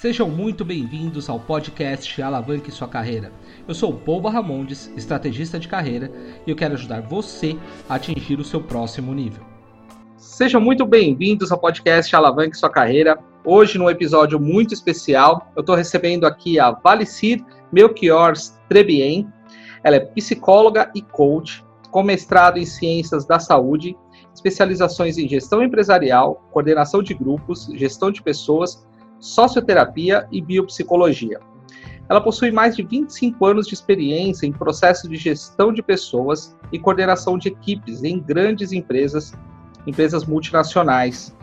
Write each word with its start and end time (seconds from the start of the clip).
Sejam 0.00 0.28
muito 0.28 0.62
bem-vindos 0.62 1.30
ao 1.30 1.40
podcast 1.40 2.20
Alavanque 2.20 2.70
Sua 2.70 2.86
Carreira. 2.86 3.32
Eu 3.66 3.74
sou 3.74 3.92
o 3.92 3.98
Paul 3.98 4.20
Barramondes, 4.20 4.92
estrategista 4.94 5.58
de 5.58 5.68
carreira, 5.68 6.12
e 6.46 6.50
eu 6.50 6.54
quero 6.54 6.74
ajudar 6.74 7.00
você 7.00 7.56
a 7.88 7.94
atingir 7.94 8.38
o 8.38 8.44
seu 8.44 8.60
próximo 8.62 9.14
nível. 9.14 9.42
Sejam 10.18 10.60
muito 10.60 10.84
bem-vindos 10.84 11.50
ao 11.50 11.58
podcast 11.58 12.14
Alavanque 12.14 12.58
Sua 12.58 12.68
Carreira. 12.68 13.18
Hoje, 13.42 13.78
num 13.78 13.88
episódio 13.88 14.38
muito 14.38 14.74
especial, 14.74 15.50
eu 15.56 15.60
estou 15.60 15.74
recebendo 15.74 16.26
aqui 16.26 16.60
a 16.60 16.72
Valicir 16.72 17.42
Melchior 17.72 18.34
Trebien. 18.68 19.26
Ela 19.82 19.96
é 19.96 20.00
psicóloga 20.00 20.90
e 20.94 21.00
coach, 21.00 21.64
com 21.90 22.02
mestrado 22.02 22.58
em 22.58 22.66
Ciências 22.66 23.24
da 23.24 23.38
Saúde, 23.38 23.96
especializações 24.34 25.16
em 25.16 25.26
gestão 25.26 25.62
empresarial, 25.62 26.46
coordenação 26.52 27.02
de 27.02 27.14
grupos, 27.14 27.66
gestão 27.72 28.10
de 28.10 28.22
pessoas 28.22 28.86
socioterapia 29.26 30.26
e 30.30 30.40
biopsicologia. 30.40 31.40
Ela 32.08 32.20
possui 32.20 32.52
mais 32.52 32.76
de 32.76 32.82
25 32.82 33.44
anos 33.44 33.66
de 33.66 33.74
experiência 33.74 34.46
em 34.46 34.52
processos 34.52 35.10
de 35.10 35.16
gestão 35.16 35.72
de 35.72 35.82
pessoas 35.82 36.56
e 36.72 36.78
coordenação 36.78 37.36
de 37.36 37.48
equipes 37.48 38.04
em 38.04 38.20
grandes 38.20 38.72
empresas, 38.72 39.34
empresas 39.86 40.24
multinacionais. 40.24 41.34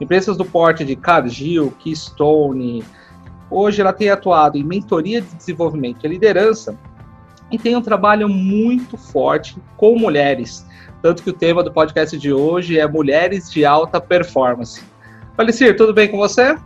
Empresas 0.00 0.36
do 0.36 0.44
porte 0.44 0.84
de 0.84 0.96
Cargill, 0.96 1.70
Keystone. 1.78 2.82
Hoje 3.50 3.80
ela 3.80 3.92
tem 3.92 4.08
atuado 4.08 4.56
em 4.56 4.64
mentoria 4.64 5.20
de 5.20 5.34
desenvolvimento 5.34 6.04
e 6.04 6.08
liderança 6.08 6.78
e 7.50 7.58
tem 7.58 7.76
um 7.76 7.82
trabalho 7.82 8.28
muito 8.28 8.96
forte 8.96 9.56
com 9.76 9.98
mulheres. 9.98 10.66
Tanto 11.02 11.22
que 11.22 11.30
o 11.30 11.32
tema 11.32 11.62
do 11.62 11.72
podcast 11.72 12.16
de 12.18 12.32
hoje 12.32 12.78
é 12.78 12.88
Mulheres 12.88 13.50
de 13.50 13.64
Alta 13.64 14.00
Performance. 14.00 14.82
Valicir, 15.36 15.76
tudo 15.76 15.92
bem 15.92 16.10
com 16.10 16.16
você? 16.16 16.56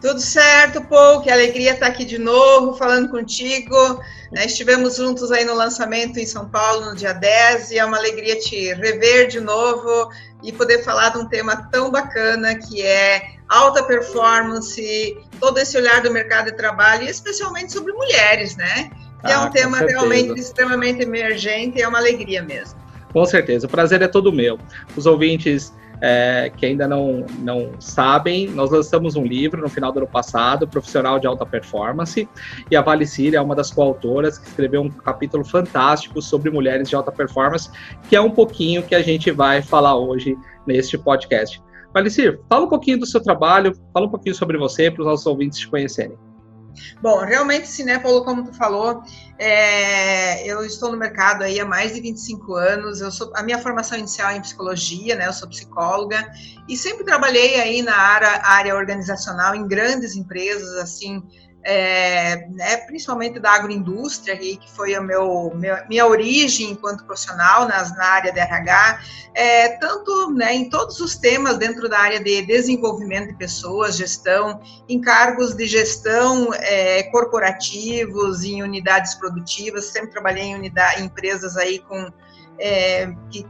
Tudo 0.00 0.20
certo, 0.20 0.80
Paul, 0.84 1.22
que 1.22 1.30
alegria 1.30 1.72
estar 1.72 1.88
aqui 1.88 2.04
de 2.04 2.18
novo 2.18 2.74
falando 2.74 3.08
contigo. 3.08 4.00
Né, 4.30 4.44
estivemos 4.44 4.96
juntos 4.96 5.32
aí 5.32 5.44
no 5.44 5.54
lançamento 5.54 6.18
em 6.18 6.26
São 6.26 6.48
Paulo 6.48 6.86
no 6.86 6.94
dia 6.94 7.12
10 7.14 7.72
e 7.72 7.78
é 7.78 7.84
uma 7.84 7.96
alegria 7.96 8.38
te 8.38 8.74
rever 8.74 9.26
de 9.26 9.40
novo 9.40 10.10
e 10.42 10.52
poder 10.52 10.84
falar 10.84 11.08
de 11.10 11.18
um 11.18 11.26
tema 11.26 11.68
tão 11.72 11.90
bacana 11.90 12.54
que 12.54 12.82
é 12.82 13.38
alta 13.48 13.82
performance, 13.82 15.16
todo 15.40 15.58
esse 15.58 15.76
olhar 15.76 16.02
do 16.02 16.12
mercado 16.12 16.46
de 16.46 16.56
trabalho 16.56 17.04
e 17.04 17.10
especialmente 17.10 17.72
sobre 17.72 17.92
mulheres, 17.92 18.54
né? 18.56 18.90
Que 19.24 19.32
ah, 19.32 19.34
é 19.34 19.38
um 19.38 19.50
tema 19.50 19.78
realmente 19.78 20.38
extremamente 20.38 21.02
emergente 21.02 21.78
e 21.78 21.82
é 21.82 21.88
uma 21.88 21.98
alegria 21.98 22.42
mesmo. 22.42 22.78
Com 23.12 23.24
certeza, 23.24 23.66
o 23.66 23.70
prazer 23.70 24.02
é 24.02 24.06
todo 24.06 24.32
meu. 24.32 24.60
Os 24.94 25.06
ouvintes 25.06 25.72
é, 26.00 26.50
que 26.56 26.66
ainda 26.66 26.86
não, 26.86 27.24
não 27.40 27.72
sabem, 27.80 28.48
nós 28.48 28.70
lançamos 28.70 29.16
um 29.16 29.24
livro 29.24 29.60
no 29.60 29.68
final 29.68 29.92
do 29.92 29.98
ano 29.98 30.06
passado, 30.06 30.66
Profissional 30.66 31.18
de 31.18 31.26
Alta 31.26 31.44
Performance, 31.44 32.28
e 32.70 32.76
a 32.76 32.82
Valicir 32.82 33.34
é 33.34 33.40
uma 33.40 33.54
das 33.54 33.70
coautoras 33.70 34.38
que 34.38 34.48
escreveu 34.48 34.82
um 34.82 34.90
capítulo 34.90 35.44
fantástico 35.44 36.20
sobre 36.22 36.50
mulheres 36.50 36.88
de 36.88 36.96
alta 36.96 37.12
performance, 37.12 37.70
que 38.08 38.16
é 38.16 38.20
um 38.20 38.30
pouquinho 38.30 38.82
que 38.82 38.94
a 38.94 39.02
gente 39.02 39.30
vai 39.30 39.62
falar 39.62 39.96
hoje 39.96 40.36
neste 40.66 40.98
podcast. 40.98 41.62
Valicir, 41.92 42.40
fala 42.48 42.66
um 42.66 42.68
pouquinho 42.68 42.98
do 42.98 43.06
seu 43.06 43.22
trabalho, 43.22 43.72
fala 43.92 44.06
um 44.06 44.10
pouquinho 44.10 44.34
sobre 44.34 44.58
você 44.58 44.90
para 44.90 45.00
os 45.00 45.06
nossos 45.06 45.26
ouvintes 45.26 45.58
te 45.58 45.68
conhecerem. 45.68 46.27
Bom, 47.00 47.18
realmente, 47.24 47.68
sim, 47.68 47.84
né, 47.84 47.98
Paulo, 47.98 48.24
como 48.24 48.44
tu 48.44 48.52
falou, 48.54 49.02
é, 49.38 50.46
eu 50.46 50.64
estou 50.64 50.90
no 50.90 50.96
mercado 50.96 51.44
aí 51.44 51.60
há 51.60 51.64
mais 51.64 51.94
de 51.94 52.00
25 52.00 52.54
anos. 52.54 53.00
Eu 53.00 53.10
sou, 53.10 53.32
a 53.36 53.42
minha 53.42 53.58
formação 53.58 53.96
inicial 53.96 54.30
é 54.30 54.36
em 54.36 54.40
psicologia, 54.40 55.14
né? 55.14 55.26
Eu 55.26 55.32
sou 55.32 55.48
psicóloga 55.48 56.30
e 56.68 56.76
sempre 56.76 57.04
trabalhei 57.04 57.60
aí 57.60 57.82
na 57.82 57.96
área, 57.96 58.40
área 58.42 58.74
organizacional 58.74 59.54
em 59.54 59.66
grandes 59.66 60.16
empresas, 60.16 60.74
assim, 60.74 61.22
é, 61.70 62.48
né, 62.48 62.78
principalmente 62.78 63.38
da 63.38 63.50
agroindústria, 63.50 64.34
que 64.38 64.58
foi 64.74 64.94
a 64.94 65.02
meu, 65.02 65.52
minha 65.86 66.06
origem 66.06 66.70
enquanto 66.70 67.04
profissional 67.04 67.68
nas, 67.68 67.94
na 67.94 68.06
área 68.06 68.32
de 68.32 68.40
RH, 68.40 69.00
é, 69.34 69.68
tanto 69.76 70.30
né, 70.30 70.54
em 70.54 70.70
todos 70.70 70.98
os 70.98 71.16
temas 71.16 71.58
dentro 71.58 71.86
da 71.86 71.98
área 71.98 72.20
de 72.20 72.40
desenvolvimento 72.40 73.28
de 73.28 73.34
pessoas, 73.34 73.98
gestão, 73.98 74.62
em 74.88 74.98
cargos 74.98 75.54
de 75.54 75.66
gestão 75.66 76.54
é, 76.54 77.02
corporativos, 77.10 78.44
em 78.44 78.62
unidades 78.62 79.14
produtivas, 79.16 79.84
sempre 79.84 80.10
trabalhei 80.10 80.44
em, 80.44 80.54
unidade, 80.54 81.02
em 81.02 81.04
empresas 81.04 81.58
aí 81.58 81.80
com 81.80 82.10
é, 82.58 83.12
que, 83.30 83.46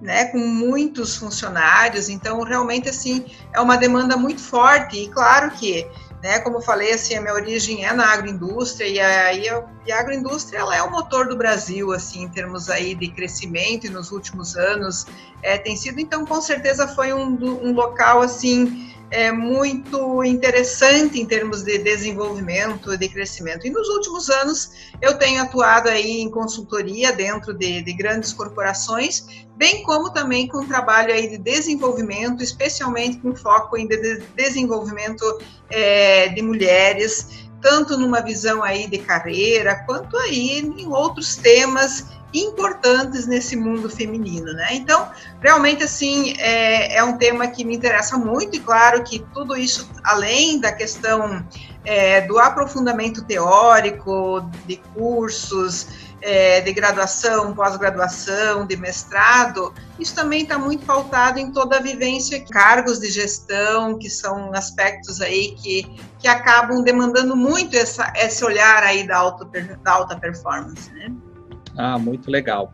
né, 0.00 0.24
com 0.26 0.38
muitos 0.38 1.14
funcionários, 1.14 2.08
então 2.08 2.42
realmente 2.42 2.88
assim 2.88 3.24
é 3.54 3.60
uma 3.60 3.76
demanda 3.76 4.16
muito 4.16 4.40
forte. 4.40 4.98
E 4.98 5.08
claro 5.08 5.52
que 5.52 5.88
né? 6.22 6.38
Como 6.38 6.58
eu 6.58 6.62
falei, 6.62 6.92
assim, 6.92 7.16
a 7.16 7.20
minha 7.20 7.34
origem 7.34 7.84
é 7.84 7.92
na 7.92 8.12
agroindústria 8.12 8.86
e 8.86 9.00
aí 9.00 9.46
e 9.84 9.90
a 9.92 9.98
agroindústria 9.98 10.60
ela 10.60 10.76
é 10.76 10.82
o 10.82 10.90
motor 10.90 11.26
do 11.26 11.36
Brasil, 11.36 11.92
assim, 11.92 12.22
em 12.22 12.28
termos 12.28 12.70
aí 12.70 12.94
de 12.94 13.08
crescimento 13.08 13.86
e 13.86 13.90
nos 13.90 14.12
últimos 14.12 14.56
anos 14.56 15.06
é, 15.42 15.58
tem 15.58 15.76
sido. 15.76 15.98
Então, 15.98 16.24
com 16.24 16.40
certeza 16.40 16.86
foi 16.86 17.12
um, 17.12 17.34
um 17.42 17.72
local 17.72 18.22
assim 18.22 18.91
é 19.12 19.30
muito 19.30 20.24
interessante 20.24 21.20
em 21.20 21.26
termos 21.26 21.62
de 21.62 21.76
desenvolvimento, 21.76 22.96
de 22.96 23.08
crescimento. 23.10 23.66
E 23.66 23.70
nos 23.70 23.86
últimos 23.88 24.30
anos 24.30 24.70
eu 25.02 25.18
tenho 25.18 25.42
atuado 25.42 25.90
aí 25.90 26.22
em 26.22 26.30
consultoria 26.30 27.12
dentro 27.12 27.52
de, 27.52 27.82
de 27.82 27.92
grandes 27.92 28.32
corporações, 28.32 29.46
bem 29.54 29.82
como 29.82 30.10
também 30.10 30.48
com 30.48 30.66
trabalho 30.66 31.12
aí 31.12 31.28
de 31.28 31.36
desenvolvimento, 31.36 32.42
especialmente 32.42 33.18
com 33.18 33.36
foco 33.36 33.76
em 33.76 33.86
de 33.86 34.22
desenvolvimento 34.34 35.22
é, 35.68 36.28
de 36.28 36.40
mulheres, 36.40 37.50
tanto 37.60 37.98
numa 37.98 38.22
visão 38.22 38.64
aí 38.64 38.86
de 38.86 38.96
carreira, 38.96 39.84
quanto 39.84 40.16
aí 40.16 40.58
em 40.58 40.88
outros 40.88 41.36
temas 41.36 42.06
importantes 42.34 43.26
nesse 43.26 43.56
mundo 43.56 43.90
feminino, 43.90 44.52
né? 44.52 44.68
Então, 44.72 45.08
realmente, 45.40 45.84
assim, 45.84 46.34
é, 46.38 46.96
é 46.96 47.04
um 47.04 47.16
tema 47.16 47.46
que 47.48 47.64
me 47.64 47.76
interessa 47.76 48.16
muito 48.16 48.56
e 48.56 48.60
claro 48.60 49.02
que 49.04 49.18
tudo 49.34 49.56
isso, 49.56 49.90
além 50.02 50.58
da 50.58 50.72
questão 50.72 51.44
é, 51.84 52.22
do 52.22 52.38
aprofundamento 52.38 53.24
teórico, 53.24 54.48
de 54.66 54.76
cursos, 54.94 55.88
é, 56.22 56.60
de 56.60 56.72
graduação, 56.72 57.52
pós-graduação, 57.52 58.64
de 58.64 58.76
mestrado, 58.76 59.74
isso 59.98 60.14
também 60.14 60.42
está 60.42 60.56
muito 60.56 60.86
pautado 60.86 61.38
em 61.38 61.50
toda 61.50 61.76
a 61.76 61.80
vivência, 61.80 62.44
cargos 62.50 63.00
de 63.00 63.10
gestão, 63.10 63.98
que 63.98 64.08
são 64.08 64.54
aspectos 64.54 65.20
aí 65.20 65.54
que, 65.56 65.82
que 66.18 66.28
acabam 66.28 66.82
demandando 66.82 67.36
muito 67.36 67.76
essa, 67.76 68.10
esse 68.16 68.44
olhar 68.44 68.84
aí 68.84 69.06
da, 69.06 69.36
da 69.82 69.92
alta 69.92 70.16
performance, 70.16 70.90
né? 70.92 71.12
Ah, 71.76 71.98
muito 71.98 72.30
legal. 72.30 72.72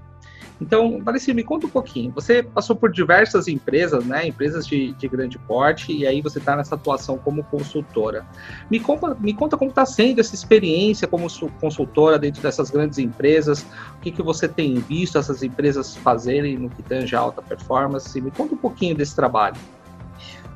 Então, 0.61 1.01
Valencia, 1.05 1.33
me 1.33 1.45
conta 1.45 1.67
um 1.67 1.71
pouquinho. 1.71 2.11
Você 2.13 2.43
passou 2.43 2.75
por 2.75 2.91
diversas 2.91 3.47
empresas, 3.47 4.05
né? 4.05 4.27
Empresas 4.27 4.67
de, 4.67 4.93
de 4.93 5.09
grande 5.09 5.39
porte, 5.39 5.93
e 5.93 6.07
aí 6.07 6.21
você 6.21 6.39
está 6.39 6.57
nessa 6.57 6.75
atuação 6.75 7.17
como 7.17 7.45
consultora. 7.45 8.27
Me 8.69 8.81
conta, 8.81 9.15
me 9.15 9.33
conta 9.33 9.57
como 9.57 9.71
está 9.71 9.87
sendo 9.87 10.21
essa 10.21 10.35
experiência 10.35 11.07
como 11.07 11.29
consultora 11.61 12.19
dentro 12.19 12.43
dessas 12.43 12.71
grandes 12.71 12.99
empresas, 12.99 13.65
o 13.97 14.01
que, 14.01 14.11
que 14.11 14.23
você 14.23 14.49
tem 14.49 14.75
visto 14.75 15.17
essas 15.17 15.43
empresas 15.43 15.95
fazerem 15.97 16.59
no 16.59 16.69
que 16.69 16.83
tange 16.83 17.15
alta 17.15 17.41
performance. 17.41 18.21
Me 18.21 18.31
conta 18.31 18.55
um 18.55 18.59
pouquinho 18.59 18.97
desse 18.97 19.15
trabalho. 19.15 19.57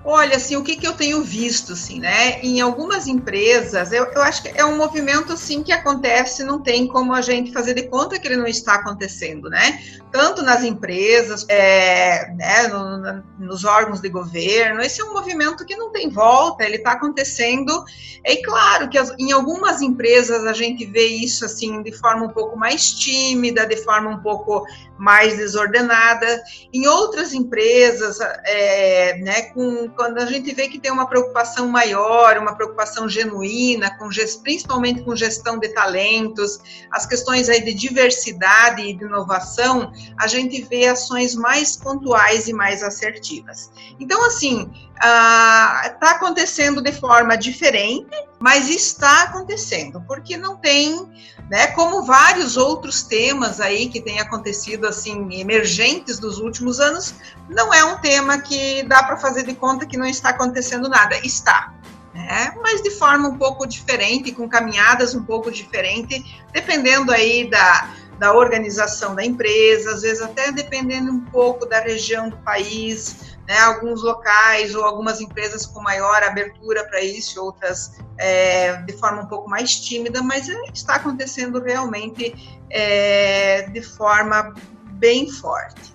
Olha, 0.04 0.36
assim, 0.36 0.56
o 0.56 0.64
que, 0.64 0.74
que 0.74 0.86
eu 0.86 0.94
tenho 0.94 1.22
visto, 1.22 1.74
assim, 1.74 2.00
né? 2.00 2.40
Em 2.40 2.60
algumas 2.60 3.06
empresas, 3.06 3.92
eu, 3.92 4.04
eu 4.06 4.20
acho 4.22 4.42
que 4.42 4.48
é 4.48 4.64
um 4.64 4.76
movimento, 4.76 5.32
assim, 5.32 5.62
que 5.62 5.70
acontece, 5.70 6.42
não 6.42 6.60
tem 6.60 6.88
como 6.88 7.12
a 7.14 7.20
gente 7.20 7.52
fazer 7.52 7.74
de 7.74 7.84
conta 7.84 8.18
que 8.18 8.26
ele 8.26 8.36
não 8.36 8.48
está 8.48 8.74
acontecendo, 8.74 9.48
né? 9.48 9.80
Tanto 10.10 10.42
nas 10.42 10.64
empresas, 10.64 11.46
é, 11.48 12.32
né, 12.34 12.66
no, 12.66 13.22
nos 13.46 13.64
órgãos 13.64 14.00
de 14.00 14.08
governo, 14.08 14.80
esse 14.80 15.00
é 15.00 15.04
um 15.04 15.12
movimento 15.12 15.64
que 15.64 15.76
não 15.76 15.92
tem 15.92 16.08
volta, 16.08 16.64
ele 16.64 16.76
está 16.76 16.92
acontecendo. 16.92 17.84
É 18.24 18.36
claro 18.42 18.88
que 18.88 18.98
as, 18.98 19.14
em 19.20 19.30
algumas 19.30 19.82
empresas 19.82 20.44
a 20.44 20.52
gente 20.52 20.84
vê 20.84 21.06
isso, 21.06 21.44
assim, 21.44 21.80
de 21.80 21.92
forma 21.92 22.26
um 22.26 22.30
pouco 22.30 22.58
mais 22.58 22.92
tímida, 22.92 23.64
de 23.66 23.76
forma 23.76 24.10
um 24.10 24.18
pouco 24.18 24.66
mais 25.02 25.36
desordenada. 25.36 26.44
Em 26.72 26.86
outras 26.86 27.34
empresas, 27.34 28.20
é, 28.44 29.18
né, 29.18 29.42
com 29.50 29.88
quando 29.96 30.18
a 30.18 30.26
gente 30.26 30.54
vê 30.54 30.68
que 30.68 30.78
tem 30.78 30.92
uma 30.92 31.08
preocupação 31.08 31.66
maior, 31.66 32.38
uma 32.38 32.54
preocupação 32.54 33.08
genuína, 33.08 33.98
com, 33.98 34.08
principalmente 34.44 35.02
com 35.02 35.16
gestão 35.16 35.58
de 35.58 35.70
talentos, 35.70 36.60
as 36.92 37.04
questões 37.04 37.48
aí 37.48 37.64
de 37.64 37.74
diversidade 37.74 38.82
e 38.82 38.94
de 38.94 39.04
inovação, 39.04 39.90
a 40.16 40.28
gente 40.28 40.62
vê 40.62 40.86
ações 40.86 41.34
mais 41.34 41.76
pontuais 41.76 42.46
e 42.46 42.52
mais 42.52 42.84
assertivas. 42.84 43.72
Então, 43.98 44.24
assim, 44.24 44.70
está 45.04 46.12
acontecendo 46.12 46.80
de 46.80 46.92
forma 46.92 47.36
diferente, 47.36 48.06
mas 48.38 48.68
está 48.68 49.24
acontecendo, 49.24 50.00
porque 50.06 50.36
não 50.36 50.56
tem, 50.56 51.10
né, 51.50 51.66
como 51.68 52.04
vários 52.04 52.56
outros 52.56 53.02
temas 53.02 53.60
aí 53.60 53.88
que 53.88 54.00
têm 54.00 54.20
acontecido 54.20 54.86
assim 54.86 55.40
emergentes 55.40 56.20
dos 56.20 56.38
últimos 56.38 56.78
anos, 56.78 57.14
não 57.48 57.74
é 57.74 57.84
um 57.84 57.98
tema 57.98 58.38
que 58.38 58.84
dá 58.84 59.02
para 59.02 59.16
fazer 59.16 59.44
de 59.44 59.54
conta 59.54 59.86
que 59.86 59.96
não 59.96 60.06
está 60.06 60.30
acontecendo 60.30 60.88
nada. 60.88 61.16
Está. 61.24 61.74
né? 62.14 62.54
mas 62.62 62.80
de 62.80 62.90
forma 62.90 63.28
um 63.28 63.36
pouco 63.36 63.66
diferente, 63.66 64.30
com 64.30 64.48
caminhadas 64.48 65.14
um 65.14 65.24
pouco 65.24 65.50
diferentes, 65.50 66.22
dependendo 66.52 67.10
aí 67.10 67.50
da, 67.50 67.90
da 68.20 68.32
organização 68.32 69.16
da 69.16 69.24
empresa, 69.24 69.94
às 69.94 70.02
vezes 70.02 70.22
até 70.22 70.52
dependendo 70.52 71.10
um 71.10 71.20
pouco 71.22 71.66
da 71.66 71.80
região 71.80 72.28
do 72.28 72.36
país, 72.36 73.31
né? 73.46 73.58
alguns 73.58 74.02
locais 74.02 74.74
ou 74.74 74.84
algumas 74.84 75.20
empresas 75.20 75.66
com 75.66 75.80
maior 75.80 76.22
abertura 76.22 76.84
para 76.84 77.00
isso, 77.00 77.42
outras 77.42 77.98
é, 78.18 78.76
de 78.82 78.92
forma 78.94 79.22
um 79.22 79.26
pouco 79.26 79.48
mais 79.48 79.78
tímida, 79.80 80.22
mas 80.22 80.48
está 80.72 80.96
acontecendo 80.96 81.60
realmente 81.60 82.60
é, 82.70 83.68
de 83.70 83.82
forma 83.82 84.54
bem 84.92 85.28
forte. 85.30 85.92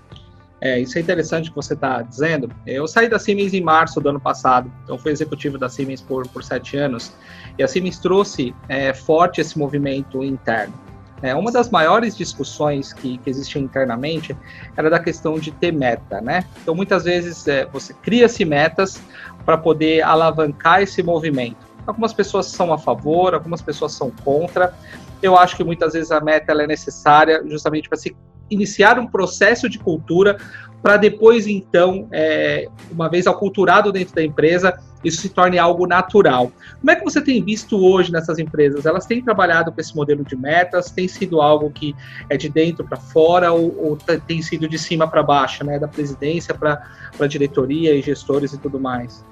É, 0.60 0.80
isso 0.80 0.98
é 0.98 1.02
interessante 1.02 1.50
que 1.50 1.56
você 1.56 1.74
está 1.74 2.02
dizendo. 2.02 2.50
Eu 2.66 2.88
saí 2.88 3.08
da 3.08 3.20
Siemens 3.20 3.54
em 3.54 3.62
março 3.62 4.02
do 4.02 4.10
ano 4.10 4.20
passado, 4.20 4.72
então 4.84 4.98
fui 4.98 5.12
executivo 5.12 5.58
da 5.58 5.70
Siemens 5.70 6.02
por, 6.02 6.28
por 6.30 6.44
sete 6.44 6.76
anos, 6.78 7.14
e 7.58 7.64
a 7.64 7.68
Siemens 7.68 8.00
trouxe 8.00 8.56
é, 8.68 8.94
forte 8.94 9.40
esse 9.40 9.58
movimento 9.58 10.24
interno. 10.24 10.74
É, 11.22 11.34
uma 11.34 11.52
das 11.52 11.70
maiores 11.70 12.16
discussões 12.16 12.94
que, 12.94 13.18
que 13.18 13.30
existiam 13.30 13.64
internamente 13.64 14.38
era 14.76 14.90
da 14.90 15.00
questão 15.00 15.40
de 15.40 15.52
ter 15.52 15.72
meta, 15.74 16.22
né? 16.22 16.46
Então, 16.62 16.76
muitas 16.76 17.06
vezes, 17.06 17.48
é, 17.48 17.66
você 17.66 17.94
cria-se 17.94 18.46
metas 18.46 19.02
para 19.44 19.58
poder 19.58 20.04
alavancar 20.04 20.82
esse 20.82 21.02
movimento. 21.02 21.66
Algumas 21.88 22.14
pessoas 22.14 22.48
são 22.48 22.72
a 22.72 22.78
favor, 22.78 23.34
algumas 23.34 23.62
pessoas 23.62 23.94
são 23.94 24.12
contra. 24.12 24.74
Eu 25.22 25.38
acho 25.38 25.56
que 25.56 25.64
muitas 25.64 25.94
vezes 25.94 26.12
a 26.12 26.20
meta 26.20 26.52
é 26.52 26.68
necessária 26.68 27.42
justamente 27.48 27.90
para 27.90 27.98
se 27.98 28.16
iniciar 28.50 29.00
um 29.00 29.08
processo 29.08 29.70
de 29.70 29.80
cultura 29.80 30.38
para 30.82 30.98
depois, 30.98 31.48
então, 31.48 32.08
é, 32.12 32.68
uma 32.92 33.10
vez 33.10 33.28
aculturado 33.28 33.92
dentro 33.92 34.16
da 34.16 34.24
empresa, 34.24 34.78
isso 35.04 35.22
se 35.22 35.30
torne 35.30 35.58
algo 35.58 35.88
natural. 35.88 36.52
Como 36.80 36.92
é 36.92 36.96
que 36.96 37.04
você 37.04 37.22
tem 37.22 37.44
visto 37.44 37.78
hoje 37.78 38.12
nessas 38.12 38.40
empresas? 38.40 38.86
Elas 38.86 39.06
têm 39.06 39.22
trabalhado 39.22 39.72
com 39.72 39.80
esse 39.80 39.96
modelo 39.96 40.24
de 40.24 40.36
metas? 40.36 40.92
Tem 40.92 41.08
sido 41.08 41.42
algo 41.42 41.70
que 41.72 41.96
é 42.30 42.38
de 42.38 42.50
dentro 42.50 42.86
para 42.86 42.98
fora 42.98 43.52
ou, 43.52 43.76
ou, 43.78 43.98
tem 44.28 44.42
sido 44.42 44.68
de 44.68 44.78
cima 44.78 45.08
para 45.08 45.24
baixo, 45.24 45.64
né? 45.64 45.80
Da 45.80 45.88
presidência 45.88 46.54
para 46.54 46.84
a 47.20 47.28
diretoria 47.28 47.96
e 47.96 48.02
gestores 48.02 48.54
e 48.54 48.58
tudo 48.58 48.80
mais? 48.80 49.24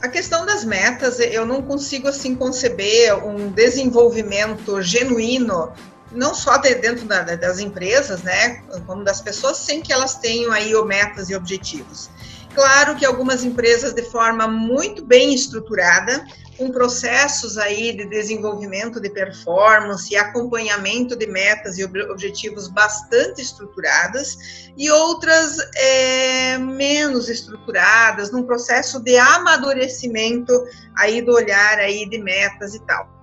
A 0.00 0.08
questão 0.08 0.44
das 0.44 0.64
metas, 0.64 1.18
eu 1.18 1.46
não 1.46 1.62
consigo 1.62 2.08
assim 2.08 2.34
conceber 2.34 3.14
um 3.24 3.50
desenvolvimento 3.50 4.80
genuíno 4.82 5.72
não 6.14 6.34
só 6.34 6.56
de 6.56 6.74
dentro 6.76 7.04
da, 7.06 7.22
das 7.22 7.58
empresas, 7.58 8.22
né, 8.22 8.62
como 8.86 9.04
das 9.04 9.20
pessoas, 9.20 9.58
sem 9.58 9.82
que 9.82 9.92
elas 9.92 10.16
tenham 10.16 10.52
aí 10.52 10.72
metas 10.84 11.28
e 11.28 11.34
objetivos. 11.34 12.08
Claro 12.54 12.94
que 12.94 13.04
algumas 13.04 13.44
empresas 13.44 13.92
de 13.92 14.02
forma 14.02 14.46
muito 14.46 15.04
bem 15.04 15.34
estruturada, 15.34 16.24
com 16.56 16.70
processos 16.70 17.58
aí 17.58 17.96
de 17.96 18.06
desenvolvimento 18.06 19.00
de 19.00 19.10
performance 19.10 20.12
e 20.12 20.16
acompanhamento 20.16 21.16
de 21.16 21.26
metas 21.26 21.78
e 21.78 21.84
objetivos 21.84 22.68
bastante 22.68 23.42
estruturadas, 23.42 24.70
e 24.76 24.88
outras 24.88 25.58
é, 25.74 26.56
menos 26.58 27.28
estruturadas, 27.28 28.30
num 28.30 28.44
processo 28.44 29.00
de 29.00 29.16
amadurecimento 29.18 30.52
aí 30.96 31.20
do 31.20 31.32
olhar 31.32 31.78
aí 31.78 32.08
de 32.08 32.18
metas 32.18 32.72
e 32.76 32.78
tal 32.80 33.13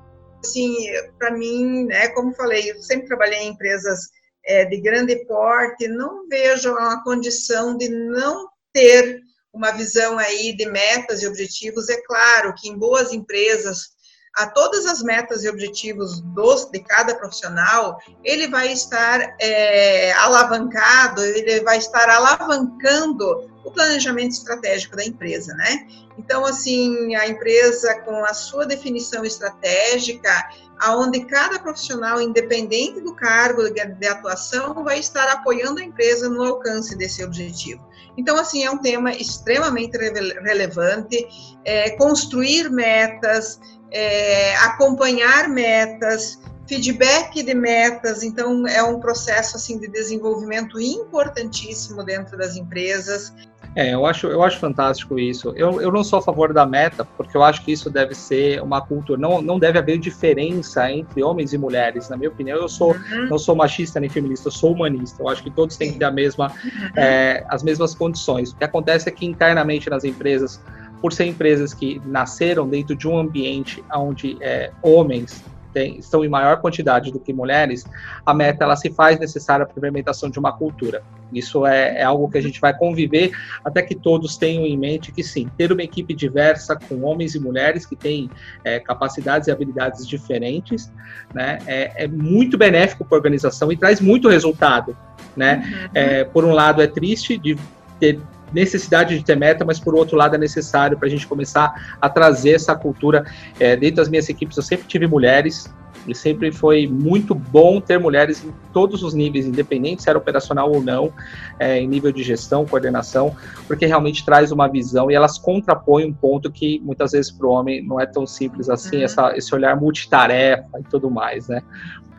assim, 0.44 0.76
para 1.18 1.32
mim, 1.32 1.86
né, 1.86 2.10
como 2.10 2.36
falei, 2.36 2.72
eu 2.72 2.82
sempre 2.82 3.08
trabalhei 3.08 3.40
em 3.40 3.50
empresas 3.50 4.10
é, 4.46 4.66
de 4.66 4.82
grande 4.82 5.26
porte, 5.26 5.88
não 5.88 6.28
vejo 6.28 6.72
uma 6.72 7.04
condição 7.04 7.78
de 7.78 7.90
não 7.90 8.50
ter 8.74 9.22
uma 9.54 9.72
visão 9.72 10.18
aí 10.18 10.56
de 10.56 10.66
metas 10.66 11.22
e 11.22 11.28
objetivos. 11.28 11.90
É 11.90 12.02
claro 12.02 12.54
que 12.58 12.70
em 12.70 12.78
boas 12.78 13.12
empresas, 13.14 13.91
a 14.36 14.48
todas 14.48 14.86
as 14.86 15.02
metas 15.02 15.44
e 15.44 15.50
objetivos 15.50 16.22
dos, 16.22 16.66
de 16.72 16.80
cada 16.80 17.16
profissional, 17.16 18.00
ele 18.24 18.48
vai 18.48 18.72
estar 18.72 19.36
é, 19.40 20.14
alavancado, 20.14 21.22
ele 21.22 21.62
vai 21.62 21.78
estar 21.78 22.10
alavancando 22.10 23.50
o 23.64 23.72
planejamento 23.72 24.32
estratégico 24.32 24.96
da 24.96 25.06
empresa, 25.06 25.54
né? 25.54 25.88
Então, 26.18 26.46
assim, 26.46 27.16
a 27.16 27.28
empresa 27.28 28.00
com 28.02 28.24
a 28.26 28.34
sua 28.34 28.66
definição 28.66 29.24
estratégica, 29.24 30.50
aonde 30.80 31.26
cada 31.26 31.60
profissional, 31.60 32.22
independente 32.22 33.02
do 33.02 33.16
cargo 33.16 33.70
de 33.70 34.08
atuação, 34.08 34.84
vai 34.84 35.00
estar 35.00 35.28
apoiando 35.30 35.80
a 35.80 35.84
empresa 35.84 36.28
no 36.30 36.44
alcance 36.44 36.96
desse 36.98 37.24
objetivo. 37.24 37.86
Então, 38.18 38.38
assim, 38.38 38.64
é 38.64 38.70
um 38.70 38.78
tema 38.78 39.12
extremamente 39.14 39.98
relevante, 39.98 41.28
é, 41.64 41.92
construir 41.92 42.70
metas, 42.70 43.60
é, 43.92 44.56
acompanhar 44.58 45.50
metas, 45.50 46.40
feedback 46.68 47.44
de 47.44 47.54
metas, 47.54 48.24
então 48.24 48.66
é 48.66 48.82
um 48.82 49.00
processo 49.00 49.58
assim 49.58 49.78
de 49.78 49.88
desenvolvimento 49.88 50.80
importantíssimo 50.80 52.04
dentro 52.04 52.38
das 52.38 52.56
empresas. 52.56 53.34
É, 53.76 53.94
eu 53.94 54.06
acho, 54.06 54.28
eu 54.28 54.44
acho 54.44 54.60
fantástico 54.60 55.18
isso. 55.18 55.54
Eu, 55.56 55.82
eu 55.82 55.92
não 55.92 56.04
sou 56.04 56.20
a 56.20 56.22
favor 56.22 56.52
da 56.52 56.66
meta, 56.66 57.06
porque 57.06 57.38
eu 57.38 57.44
acho 57.44 57.64
que 57.64 57.72
isso 57.72 57.90
deve 57.90 58.14
ser 58.14 58.62
uma 58.62 58.82
cultura. 58.82 59.20
Não, 59.20 59.42
não 59.42 59.58
deve 59.58 59.80
haver 59.80 59.98
diferença 59.98 60.92
entre 60.92 61.24
homens 61.24 61.54
e 61.54 61.58
mulheres. 61.58 62.10
Na 62.10 62.18
minha 62.18 62.30
opinião, 62.30 62.58
eu 62.58 62.68
sou, 62.68 62.92
uhum. 62.92 63.30
não 63.30 63.38
sou 63.38 63.56
machista 63.56 64.00
nem 64.00 64.10
feminista, 64.10 64.48
eu 64.48 64.52
sou 64.52 64.74
humanista. 64.74 65.24
Eu 65.24 65.30
acho 65.30 65.42
que 65.42 65.50
todos 65.50 65.78
têm 65.78 65.94
que 65.94 66.00
ter 66.00 66.06
a 66.06 66.12
mesma, 66.12 66.52
uhum. 66.64 67.02
é, 67.02 67.46
as 67.48 67.64
mesmas 67.64 67.96
condições. 67.96 68.52
O 68.52 68.58
que 68.58 68.64
acontece 68.64 69.08
é 69.08 69.12
que 69.12 69.26
internamente 69.26 69.90
nas 69.90 70.04
empresas, 70.04 70.60
por 71.02 71.12
ser 71.12 71.26
empresas 71.26 71.74
que 71.74 72.02
nasceram 72.06 72.68
dentro 72.68 72.96
de 72.96 73.08
um 73.08 73.18
ambiente 73.18 73.84
onde 73.94 74.38
é, 74.42 74.72
homens 74.82 75.44
tem, 75.74 75.98
estão 75.98 76.24
em 76.24 76.30
maior 76.30 76.60
quantidade 76.60 77.12
do 77.12 77.20
que 77.20 77.34
mulheres, 77.34 77.86
a 78.26 78.34
meta 78.34 78.64
ela 78.64 78.76
se 78.76 78.90
faz 78.92 79.20
necessária 79.20 79.66
para 79.66 79.74
a 79.74 79.78
implementação 79.78 80.30
de 80.30 80.38
uma 80.38 80.52
cultura. 80.52 81.02
Isso 81.34 81.66
é, 81.66 82.00
é, 82.00 82.04
algo 82.04 82.30
que 82.30 82.38
a 82.38 82.42
gente 82.42 82.60
vai 82.60 82.78
conviver 82.78 83.32
até 83.64 83.82
que 83.82 83.96
todos 83.96 84.36
tenham 84.38 84.66
em 84.66 84.78
mente 84.78 85.12
que 85.12 85.24
sim, 85.24 85.50
ter 85.58 85.72
uma 85.72 85.82
equipe 85.82 86.14
diversa 86.14 86.76
com 86.76 87.04
homens 87.04 87.36
e 87.36 87.40
mulheres 87.40 87.86
que 87.86 87.96
têm 87.96 88.30
é, 88.64 88.80
capacidades 88.80 89.48
e 89.48 89.52
habilidades 89.52 90.06
diferentes, 90.06 90.92
né, 91.34 91.60
é, 91.66 92.04
é 92.04 92.08
muito 92.08 92.58
benéfico 92.58 93.06
para 93.06 93.18
a 93.18 93.20
organização 93.20 93.72
e 93.72 93.78
traz 93.78 94.02
muito 94.02 94.28
resultado, 94.28 94.96
né? 95.36 95.64
Uhum. 95.64 95.90
É, 95.94 96.24
por 96.26 96.44
um 96.44 96.52
lado 96.52 96.82
é 96.82 96.88
triste 96.88 97.38
de 97.38 97.58
ter 98.00 98.20
necessidade 98.54 99.18
de 99.18 99.24
ter 99.24 99.36
meta, 99.36 99.64
mas 99.66 99.80
por 99.80 99.96
outro 99.96 100.18
lado 100.18 100.36
é 100.36 100.38
necessário 100.38 100.98
para 100.98 101.08
a 101.08 101.12
gente 101.12 101.28
começar 101.28 101.96
a 102.00 102.10
trazer 102.10 102.52
essa 102.52 102.76
cultura. 102.76 103.26
É, 103.60 103.76
dentro 103.76 103.98
das 103.98 104.10
minhas 104.10 104.28
equipes 104.30 104.58
eu 104.58 104.64
sempre 104.64 104.88
tive 104.88 105.08
mulheres, 105.08 105.70
e 106.08 106.16
sempre 106.16 106.52
foi 106.52 106.88
muito 106.88 107.36
bom 107.36 107.80
ter 107.80 108.00
mulheres 108.00 108.44
em 108.44 108.54
todos 108.74 109.04
os 109.04 109.14
níveis, 109.14 109.46
independente 109.46 110.04
se 110.04 110.10
era 110.10 110.18
operacional 110.18 110.72
ou 110.72 110.82
não, 110.82 111.14
é, 111.60 111.80
em 111.80 111.88
nível 111.88 112.12
de 112.12 112.24
gestão, 112.24 112.66
coordenação, 112.66 113.36
porque 113.68 113.86
realmente 113.86 114.26
traz 114.26 114.52
uma 114.52 114.68
visão 114.68 115.12
e 115.12 115.16
elas 115.16 115.38
contrapõem 115.38 116.06
um 116.06 116.14
ponto 116.14 116.52
que 116.52 116.80
muitas 116.84 117.12
vezes 117.12 117.32
para 117.32 117.48
o 117.48 117.52
homem 117.52 117.86
não 117.86 118.00
é 118.00 118.06
tão 118.06 118.26
simples 118.26 118.70
assim, 118.70 118.98
uhum. 118.98 119.04
essa, 119.04 119.38
esse 119.38 119.54
olhar 119.54 119.80
multitarefa 119.80 120.80
e 120.80 120.84
tudo 120.84 121.10
mais, 121.10 121.48
né? 121.48 121.62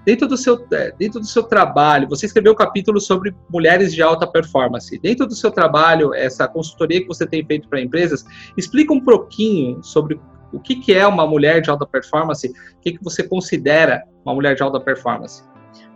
Dentro 0.05 0.27
do, 0.27 0.37
seu, 0.37 0.67
é, 0.73 0.93
dentro 0.99 1.21
do 1.21 1.27
seu 1.27 1.45
trabalho, 1.45 2.09
você 2.09 2.27
escreveu 2.27 2.53
um 2.53 2.57
capítulo 2.57 3.01
sobre 3.01 3.35
mulheres 3.49 3.95
de 3.95 4.03
alta 4.03 4.27
performance. 4.27 4.99
Dentro 4.99 5.27
do 5.27 5.35
seu 5.35 5.51
trabalho, 5.51 6.13
essa 6.13 6.49
consultoria 6.49 7.01
que 7.01 7.07
você 7.07 7.25
tem 7.25 7.47
feito 7.47 7.69
para 7.69 7.81
empresas, 7.81 8.25
explica 8.57 8.93
um 8.93 9.01
pouquinho 9.01 9.83
sobre 9.83 10.21
o 10.53 10.59
que, 10.59 10.77
que 10.77 10.93
é 10.93 11.07
uma 11.07 11.27
mulher 11.27 11.63
de 11.63 11.71
alta 11.71 11.87
performance, 11.87 12.49
o 12.49 12.81
que, 12.81 12.93
que 12.93 13.03
você 13.03 13.23
considera 13.23 14.03
uma 14.25 14.35
mulher 14.35 14.57
de 14.57 14.63
alta 14.63 14.81
performance. 14.81 15.43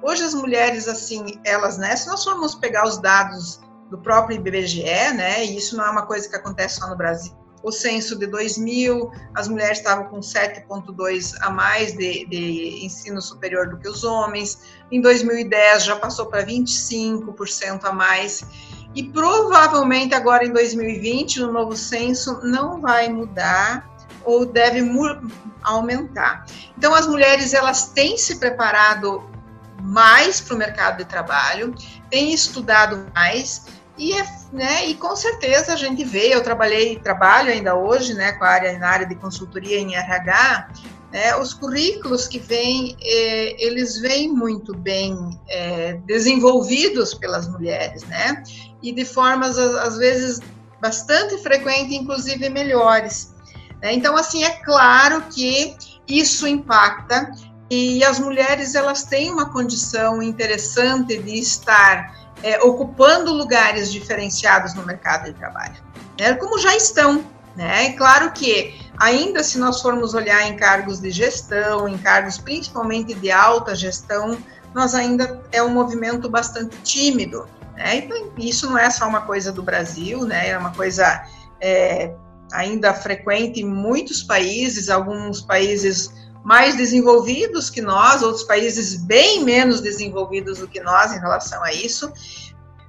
Hoje 0.02 0.22
as 0.22 0.34
mulheres, 0.34 0.86
assim, 0.86 1.25
elas, 1.44 1.76
né, 1.76 1.96
se 1.96 2.08
nós 2.08 2.22
formos 2.22 2.54
pegar 2.54 2.86
os 2.86 2.98
dados 2.98 3.60
do 3.90 3.98
próprio 3.98 4.36
IBGE, 4.36 4.84
né, 5.14 5.44
e 5.44 5.56
isso 5.56 5.76
não 5.76 5.84
é 5.84 5.90
uma 5.90 6.06
coisa 6.06 6.28
que 6.28 6.36
acontece 6.36 6.78
só 6.78 6.88
no 6.88 6.96
Brasil, 6.96 7.32
o 7.66 7.73
censo 7.73 8.16
de 8.16 8.28
2000, 8.28 9.11
as 9.35 9.49
mulheres 9.49 9.78
estavam 9.78 10.04
com 10.04 10.20
7,2 10.20 11.35
a 11.40 11.50
mais 11.50 11.96
de, 11.96 12.25
de, 12.26 12.85
ensino 12.85 13.20
superior 13.20 13.68
do 13.68 13.76
que 13.76 13.88
os 13.88 14.04
homens. 14.04 14.62
Em 14.88 15.00
2010 15.00 15.85
já 15.85 15.96
passou 15.96 16.26
para 16.26 16.46
25% 16.46 17.80
a 17.82 17.92
mais. 17.92 18.44
E 18.94 19.02
provavelmente 19.02 20.14
agora 20.14 20.46
em 20.46 20.52
2020, 20.52 21.40
no 21.40 21.52
novo 21.52 21.76
censo, 21.76 22.40
não 22.44 22.80
vai 22.80 23.08
mudar 23.08 23.85
ou 24.25 24.46
deve 24.46 24.88
aumentar. 25.64 26.46
Então 26.78 26.94
as 26.94 27.08
mulheres 27.08 27.52
elas 27.52 27.88
têm 27.88 28.16
se 28.16 28.38
preparado 28.38 29.28
mais 29.82 30.40
para 30.40 30.54
o 30.54 30.58
mercado 30.58 30.99
de 30.99 31.04
trabalho, 31.04 31.75
têm 32.11 32.32
estudado 32.32 33.06
mais 33.12 33.66
e, 33.98 34.12
é, 34.12 34.26
né, 34.52 34.86
e 34.86 34.94
com 34.94 35.16
certeza 35.16 35.72
a 35.72 35.76
gente 35.76 36.04
vê, 36.04 36.34
eu 36.34 36.42
trabalhei, 36.42 36.98
trabalho 36.98 37.50
ainda 37.50 37.74
hoje, 37.74 38.14
né, 38.14 38.32
com 38.32 38.44
a 38.44 38.48
área, 38.48 38.78
na 38.78 38.88
área 38.88 39.06
de 39.06 39.14
consultoria 39.14 39.78
em 39.78 39.94
RH, 39.94 40.68
né, 41.12 41.36
os 41.36 41.54
currículos 41.54 42.28
que 42.28 42.38
vêm, 42.38 42.96
eh, 43.00 43.56
eles 43.58 43.98
vêm 43.98 44.28
muito 44.28 44.76
bem 44.76 45.16
eh, 45.48 45.98
desenvolvidos 46.04 47.14
pelas 47.14 47.48
mulheres, 47.48 48.02
né, 48.04 48.42
e 48.82 48.92
de 48.92 49.04
formas, 49.04 49.56
às 49.56 49.96
vezes, 49.96 50.40
bastante 50.80 51.38
frequentes, 51.38 51.92
inclusive 51.92 52.48
melhores. 52.50 53.34
Né? 53.82 53.94
Então, 53.94 54.16
assim, 54.16 54.44
é 54.44 54.50
claro 54.50 55.22
que 55.34 55.74
isso 56.06 56.46
impacta 56.46 57.30
e 57.70 58.04
as 58.04 58.18
mulheres 58.18 58.74
elas 58.74 59.04
têm 59.04 59.30
uma 59.30 59.50
condição 59.50 60.22
interessante 60.22 61.16
de 61.18 61.38
estar 61.38 62.25
é, 62.43 62.62
ocupando 62.62 63.33
lugares 63.33 63.90
diferenciados 63.90 64.75
no 64.75 64.85
mercado 64.85 65.25
de 65.25 65.33
trabalho, 65.33 65.76
né? 66.19 66.35
como 66.35 66.59
já 66.59 66.75
estão. 66.76 67.25
Né? 67.55 67.87
É 67.87 67.93
claro 67.93 68.33
que, 68.33 68.78
ainda 68.99 69.43
se 69.43 69.59
nós 69.59 69.81
formos 69.81 70.12
olhar 70.14 70.47
em 70.47 70.57
cargos 70.57 71.00
de 71.00 71.11
gestão, 71.11 71.88
em 71.88 71.97
cargos 71.97 72.37
principalmente 72.37 73.14
de 73.14 73.31
alta 73.31 73.75
gestão, 73.75 74.37
nós 74.75 74.95
ainda 74.95 75.40
é 75.50 75.62
um 75.62 75.71
movimento 75.71 76.28
bastante 76.28 76.76
tímido. 76.83 77.49
Né? 77.75 77.97
Então, 77.97 78.31
isso 78.37 78.69
não 78.69 78.78
é 78.78 78.90
só 78.90 79.09
uma 79.09 79.23
coisa 79.23 79.50
do 79.50 79.62
Brasil, 79.62 80.26
né? 80.26 80.50
é 80.50 80.59
uma 80.59 80.73
coisa 80.73 81.25
é, 81.61 82.14
ainda 82.52 82.93
frequente 82.95 83.61
em 83.61 83.64
muitos 83.64 84.23
países, 84.23 84.90
alguns 84.90 85.40
países 85.40 86.12
mais 86.46 86.76
desenvolvidos 86.76 87.68
que 87.68 87.82
nós, 87.82 88.22
outros 88.22 88.44
países 88.44 88.94
bem 88.94 89.42
menos 89.42 89.80
desenvolvidos 89.80 90.60
do 90.60 90.68
que 90.68 90.78
nós 90.78 91.12
em 91.12 91.18
relação 91.18 91.60
a 91.64 91.72
isso. 91.72 92.12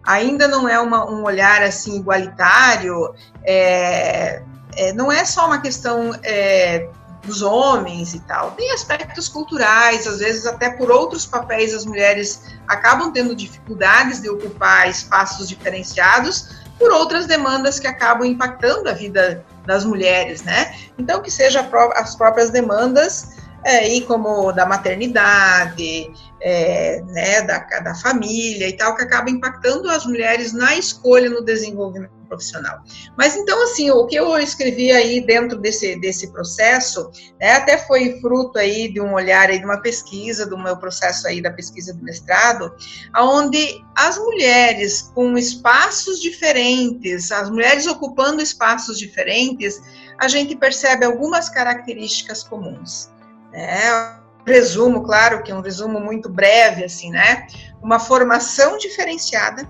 Ainda 0.03 0.47
não 0.47 0.69
é 0.69 0.79
uma, 0.79 1.09
um 1.09 1.23
olhar 1.23 1.63
assim 1.63 1.95
igualitário, 1.95 3.15
é, 3.43 4.43
é, 4.75 4.93
não 4.93 5.11
é 5.11 5.25
só 5.25 5.47
uma 5.47 5.59
questão 5.59 6.13
é, 6.21 6.87
dos 7.23 7.41
homens 7.41 8.13
e 8.13 8.19
tal, 8.19 8.51
tem 8.51 8.71
aspectos 8.73 9.27
culturais, 9.27 10.05
às 10.05 10.19
vezes 10.19 10.45
até 10.45 10.69
por 10.69 10.91
outros 10.91 11.25
papéis 11.25 11.73
as 11.73 11.83
mulheres 11.83 12.43
acabam 12.67 13.11
tendo 13.11 13.35
dificuldades 13.35 14.21
de 14.21 14.29
ocupar 14.29 14.87
espaços 14.87 15.49
diferenciados 15.49 16.59
por 16.77 16.91
outras 16.91 17.25
demandas 17.25 17.79
que 17.79 17.87
acabam 17.87 18.23
impactando 18.23 18.87
a 18.87 18.93
vida 18.93 19.43
das 19.65 19.83
mulheres, 19.83 20.43
né? 20.43 20.75
Então, 20.95 21.23
que 21.23 21.31
seja 21.31 21.67
as 21.95 22.15
próprias 22.15 22.51
demandas 22.51 23.35
é, 23.67 23.85
e 23.85 24.01
como 24.01 24.53
da 24.53 24.65
maternidade, 24.65 26.09
é, 26.41 27.01
né, 27.01 27.41
da, 27.41 27.59
da 27.81 27.93
família 27.95 28.69
e 28.69 28.71
tal, 28.71 28.95
que 28.95 29.03
acaba 29.03 29.29
impactando 29.29 29.89
as 29.89 30.05
mulheres 30.05 30.53
na 30.53 30.77
escolha 30.77 31.29
no 31.29 31.43
desenvolvimento 31.43 32.15
profissional. 32.29 32.79
Mas 33.17 33.35
então, 33.35 33.61
assim, 33.63 33.91
o 33.91 34.05
que 34.05 34.15
eu 34.15 34.37
escrevi 34.37 34.93
aí 34.93 35.19
dentro 35.19 35.57
desse, 35.57 35.99
desse 35.99 36.31
processo, 36.31 37.11
né, 37.41 37.55
até 37.55 37.77
foi 37.77 38.21
fruto 38.21 38.57
aí 38.57 38.87
de 38.87 39.01
um 39.01 39.13
olhar 39.13 39.49
aí 39.49 39.59
de 39.59 39.65
uma 39.65 39.81
pesquisa, 39.81 40.45
do 40.45 40.57
meu 40.57 40.77
processo 40.77 41.27
aí 41.27 41.41
da 41.41 41.51
pesquisa 41.51 41.93
do 41.93 42.01
mestrado, 42.01 42.73
onde 43.17 43.83
as 43.97 44.17
mulheres 44.17 45.11
com 45.13 45.37
espaços 45.37 46.21
diferentes, 46.21 47.33
as 47.33 47.49
mulheres 47.49 47.85
ocupando 47.85 48.41
espaços 48.41 48.97
diferentes, 48.97 49.81
a 50.17 50.29
gente 50.29 50.55
percebe 50.55 51.03
algumas 51.03 51.49
características 51.49 52.43
comuns. 52.43 53.09
É, 53.57 54.17
resumo, 54.45 55.03
claro, 55.03 55.41
que 55.41 55.51
é 55.51 55.55
um 55.55 55.61
resumo 55.61 55.99
muito 55.99 56.29
breve, 56.29 56.83
assim, 56.83 57.09
né? 57.09 57.47
Uma 57.81 57.99
formação 57.99 58.77
diferenciada, 58.77 59.67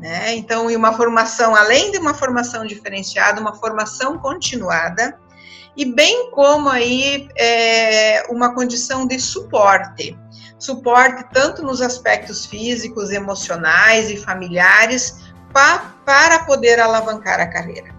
né? 0.00 0.34
Então, 0.34 0.68
e 0.68 0.74
uma 0.74 0.92
formação, 0.92 1.54
além 1.54 1.92
de 1.92 1.98
uma 1.98 2.12
formação 2.12 2.66
diferenciada, 2.66 3.40
uma 3.40 3.54
formação 3.54 4.18
continuada, 4.18 5.16
e 5.76 5.84
bem 5.84 6.32
como 6.32 6.68
aí 6.68 7.28
é, 7.36 8.26
uma 8.28 8.52
condição 8.52 9.06
de 9.06 9.20
suporte. 9.20 10.18
Suporte 10.58 11.24
tanto 11.32 11.62
nos 11.62 11.80
aspectos 11.80 12.44
físicos, 12.44 13.10
emocionais 13.10 14.10
e 14.10 14.16
familiares, 14.16 15.32
pa, 15.52 15.94
para 16.04 16.40
poder 16.40 16.80
alavancar 16.80 17.38
a 17.38 17.46
carreira. 17.46 17.94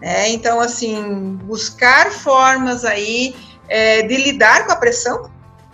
É, 0.00 0.28
então, 0.28 0.60
assim, 0.60 1.36
buscar 1.42 2.12
formas 2.12 2.84
aí 2.84 3.34
é, 3.68 4.02
de 4.02 4.16
lidar 4.16 4.66
com 4.66 4.72
a 4.72 4.76
pressão, 4.76 5.30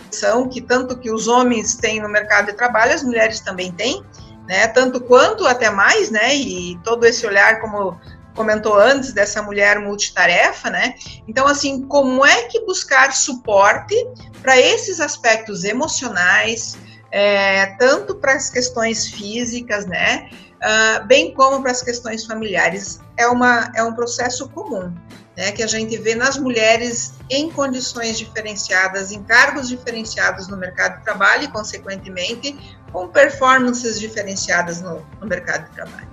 pressão 0.08 0.48
que 0.48 0.60
tanto 0.60 0.98
que 0.98 1.10
os 1.10 1.26
homens 1.28 1.74
têm 1.74 2.00
no 2.00 2.08
mercado 2.08 2.46
de 2.46 2.52
trabalho, 2.52 2.92
as 2.92 3.02
mulheres 3.02 3.40
também 3.40 3.72
têm, 3.72 4.02
né? 4.46 4.66
Tanto 4.68 5.00
quanto 5.00 5.46
até 5.46 5.70
mais, 5.70 6.10
né? 6.10 6.34
E 6.34 6.78
todo 6.84 7.04
esse 7.04 7.26
olhar, 7.26 7.60
como 7.60 7.98
comentou 8.34 8.78
antes, 8.78 9.12
dessa 9.12 9.42
mulher 9.42 9.78
multitarefa, 9.78 10.70
né? 10.70 10.94
Então, 11.26 11.46
assim, 11.46 11.82
como 11.82 12.24
é 12.24 12.42
que 12.44 12.64
buscar 12.64 13.12
suporte 13.12 13.94
para 14.40 14.58
esses 14.58 15.00
aspectos 15.00 15.64
emocionais, 15.64 16.76
é, 17.10 17.66
tanto 17.78 18.14
para 18.14 18.34
as 18.34 18.50
questões 18.50 19.08
físicas, 19.08 19.86
né? 19.86 20.28
Uh, 20.62 21.04
bem 21.06 21.34
como 21.34 21.60
para 21.60 21.72
as 21.72 21.82
questões 21.82 22.24
familiares, 22.24 23.00
é, 23.16 23.26
uma, 23.26 23.72
é 23.74 23.82
um 23.82 23.94
processo 23.94 24.48
comum 24.50 24.94
né, 25.36 25.52
que 25.52 25.62
a 25.62 25.66
gente 25.66 25.96
vê 25.96 26.14
nas 26.14 26.36
mulheres 26.36 27.14
em 27.30 27.50
condições 27.50 28.18
diferenciadas, 28.18 29.12
em 29.12 29.22
cargos 29.22 29.68
diferenciados 29.68 30.48
no 30.48 30.56
mercado 30.56 30.98
de 30.98 31.04
trabalho 31.04 31.44
e, 31.44 31.48
consequentemente, 31.48 32.76
com 32.92 33.08
performances 33.08 33.98
diferenciadas 33.98 34.82
no, 34.82 35.04
no 35.20 35.26
mercado 35.26 35.68
de 35.68 35.74
trabalho. 35.74 36.11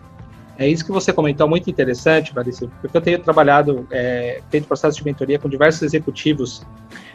É 0.59 0.67
isso 0.67 0.85
que 0.85 0.91
você 0.91 1.13
comentou, 1.13 1.47
muito 1.47 1.69
interessante, 1.69 2.35
Marisa, 2.35 2.69
porque 2.81 2.97
eu 2.97 2.99
tenho 2.99 3.17
trabalhado, 3.19 3.87
é, 3.89 4.41
feito 4.49 4.67
processo 4.67 4.97
de 4.97 5.05
mentoria 5.05 5.39
com 5.39 5.47
diversos 5.47 5.81
executivos 5.81 6.67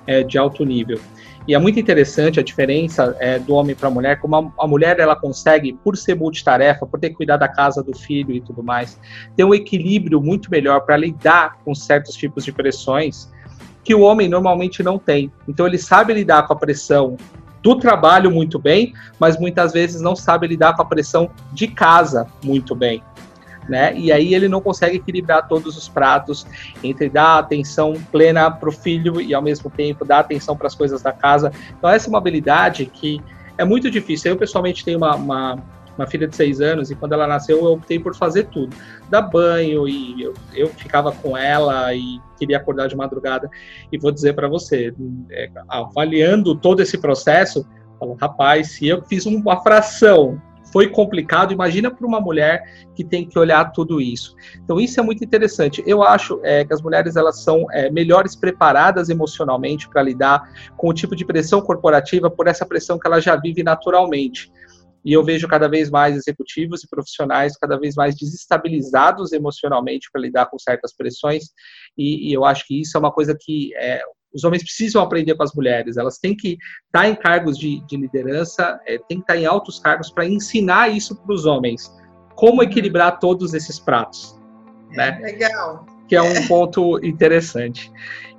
é, 0.06 0.22
de 0.22 0.38
alto 0.38 0.64
nível. 0.64 0.98
E 1.46 1.54
é 1.54 1.58
muito 1.58 1.78
interessante 1.78 2.40
a 2.40 2.42
diferença 2.42 3.14
é, 3.20 3.38
do 3.38 3.52
homem 3.52 3.76
para 3.76 3.88
a 3.88 3.90
mulher, 3.90 4.18
como 4.18 4.34
a, 4.34 4.64
a, 4.64 4.66
mulher 4.66 4.98
ela 4.98 5.14
consegue, 5.14 5.74
por 5.74 5.94
ser 5.94 6.14
multitarefa, 6.14 6.86
por 6.86 6.98
ter 6.98 7.10
que 7.10 7.16
cuidar 7.16 7.36
da 7.36 7.46
casa, 7.46 7.82
do 7.82 7.94
filho 7.94 8.32
e 8.34 8.40
tudo 8.40 8.62
mais, 8.62 8.98
ter 9.36 9.44
um 9.44 9.52
equilíbrio 9.52 10.22
muito 10.22 10.50
melhor 10.50 10.80
para 10.80 10.96
lidar 10.96 11.58
com 11.66 11.74
certos 11.74 12.14
tipos 12.14 12.46
de 12.46 12.52
pressões 12.52 13.30
que 13.84 13.94
o 13.94 14.00
homem 14.00 14.26
normalmente 14.26 14.82
não 14.82 14.98
tem. 14.98 15.30
Então 15.46 15.66
ele 15.66 15.76
sabe 15.76 16.14
lidar 16.14 16.46
com 16.46 16.54
a 16.54 16.56
pressão 16.56 17.18
do 17.62 17.76
trabalho 17.76 18.30
muito 18.30 18.58
bem, 18.58 18.94
mas 19.20 19.38
muitas 19.38 19.74
vezes 19.74 20.00
não 20.00 20.16
sabe 20.16 20.46
lidar 20.46 20.74
com 20.74 20.80
a 20.80 20.86
pressão 20.86 21.30
de 21.52 21.68
casa 21.68 22.26
muito 22.42 22.74
bem 22.74 23.02
né? 23.68 23.96
E 23.96 24.12
aí 24.12 24.34
ele 24.34 24.48
não 24.48 24.60
consegue 24.60 24.96
equilibrar 24.96 25.48
todos 25.48 25.76
os 25.76 25.88
pratos 25.88 26.46
entre 26.82 27.08
dar 27.08 27.38
atenção 27.38 27.94
plena 28.12 28.50
para 28.50 28.68
o 28.68 28.72
filho 28.72 29.20
e 29.20 29.34
ao 29.34 29.42
mesmo 29.42 29.70
tempo 29.70 30.04
dar 30.04 30.20
atenção 30.20 30.56
para 30.56 30.66
as 30.66 30.74
coisas 30.74 31.02
da 31.02 31.12
casa. 31.12 31.52
Então 31.76 31.88
essa 31.88 32.08
é 32.08 32.10
uma 32.10 32.18
habilidade 32.18 32.86
que 32.86 33.20
é 33.56 33.64
muito 33.64 33.90
difícil. 33.90 34.32
Eu 34.32 34.36
pessoalmente 34.36 34.84
tenho 34.84 34.98
uma, 34.98 35.14
uma, 35.14 35.58
uma 35.96 36.06
filha 36.06 36.26
de 36.26 36.36
seis 36.36 36.60
anos 36.60 36.90
e 36.90 36.94
quando 36.94 37.12
ela 37.12 37.26
nasceu 37.26 37.58
eu 37.58 37.72
optei 37.72 37.98
por 37.98 38.14
fazer 38.14 38.44
tudo, 38.44 38.76
dar 39.08 39.22
banho 39.22 39.88
e 39.88 40.22
eu, 40.22 40.34
eu 40.52 40.68
ficava 40.68 41.12
com 41.12 41.36
ela 41.36 41.94
e 41.94 42.20
queria 42.38 42.58
acordar 42.58 42.88
de 42.88 42.96
madrugada. 42.96 43.50
E 43.90 43.98
vou 43.98 44.10
dizer 44.10 44.34
para 44.34 44.48
você, 44.48 44.92
é, 45.30 45.50
avaliando 45.68 46.54
todo 46.54 46.80
esse 46.80 46.98
processo, 46.98 47.66
falo, 47.98 48.16
rapaz, 48.20 48.72
se 48.72 48.88
eu 48.88 49.02
fiz 49.02 49.24
uma 49.26 49.62
fração 49.62 50.40
foi 50.74 50.88
complicado. 50.88 51.52
Imagina 51.52 51.88
para 51.88 52.04
uma 52.04 52.20
mulher 52.20 52.88
que 52.96 53.04
tem 53.04 53.24
que 53.24 53.38
olhar 53.38 53.70
tudo 53.70 54.00
isso. 54.00 54.34
Então 54.56 54.80
isso 54.80 54.98
é 54.98 55.04
muito 55.04 55.22
interessante. 55.22 55.80
Eu 55.86 56.02
acho 56.02 56.40
é, 56.42 56.64
que 56.64 56.74
as 56.74 56.82
mulheres 56.82 57.14
elas 57.14 57.44
são 57.44 57.64
é, 57.70 57.88
melhores 57.92 58.34
preparadas 58.34 59.08
emocionalmente 59.08 59.88
para 59.88 60.02
lidar 60.02 60.42
com 60.76 60.88
o 60.88 60.92
tipo 60.92 61.14
de 61.14 61.24
pressão 61.24 61.60
corporativa 61.60 62.28
por 62.28 62.48
essa 62.48 62.66
pressão 62.66 62.98
que 62.98 63.06
ela 63.06 63.20
já 63.20 63.36
vive 63.36 63.62
naturalmente. 63.62 64.50
E 65.04 65.12
eu 65.12 65.22
vejo 65.22 65.46
cada 65.46 65.68
vez 65.68 65.90
mais 65.90 66.16
executivos 66.16 66.82
e 66.82 66.88
profissionais 66.88 67.56
cada 67.56 67.78
vez 67.78 67.94
mais 67.94 68.16
desestabilizados 68.16 69.32
emocionalmente 69.32 70.08
para 70.10 70.22
lidar 70.22 70.46
com 70.46 70.58
certas 70.58 70.92
pressões. 70.92 71.50
E, 71.96 72.30
e, 72.30 72.32
eu 72.32 72.44
acho 72.44 72.66
que 72.66 72.80
isso 72.80 72.96
é 72.96 73.00
uma 73.00 73.12
coisa 73.12 73.36
que 73.38 73.72
é, 73.76 74.02
os 74.34 74.44
homens 74.44 74.62
precisam 74.62 75.00
aprender 75.00 75.34
com 75.34 75.42
as 75.42 75.54
mulheres, 75.54 75.96
elas 75.96 76.18
têm 76.18 76.36
que 76.36 76.58
estar 76.86 77.08
em 77.08 77.14
cargos 77.14 77.56
de, 77.56 77.80
de 77.86 77.96
liderança, 77.96 78.80
é, 78.86 78.98
têm 79.08 79.18
que 79.18 79.22
estar 79.22 79.36
em 79.36 79.46
altos 79.46 79.78
cargos 79.78 80.10
para 80.10 80.26
ensinar 80.26 80.88
isso 80.88 81.14
para 81.14 81.34
os 81.34 81.46
homens, 81.46 81.94
como 82.34 82.62
equilibrar 82.62 83.18
todos 83.18 83.54
esses 83.54 83.78
pratos. 83.78 84.38
Né? 84.90 85.18
Legal. 85.22 85.86
Que 86.08 86.16
é 86.16 86.22
um 86.22 86.46
ponto 86.46 86.98
interessante. 87.04 87.90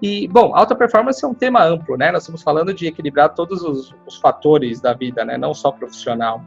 E, 0.02 0.28
bom, 0.28 0.54
alta 0.54 0.76
performance 0.76 1.24
é 1.24 1.28
um 1.28 1.34
tema 1.34 1.64
amplo, 1.64 1.98
né? 1.98 2.12
Nós 2.12 2.24
estamos 2.24 2.44
falando 2.44 2.74
de 2.74 2.86
equilibrar 2.86 3.34
todos 3.34 3.64
os, 3.64 3.94
os 4.06 4.18
fatores 4.18 4.80
da 4.80 4.94
vida, 4.94 5.26
né? 5.26 5.38
Não 5.38 5.54
só 5.54 5.72
profissional. 5.72 6.44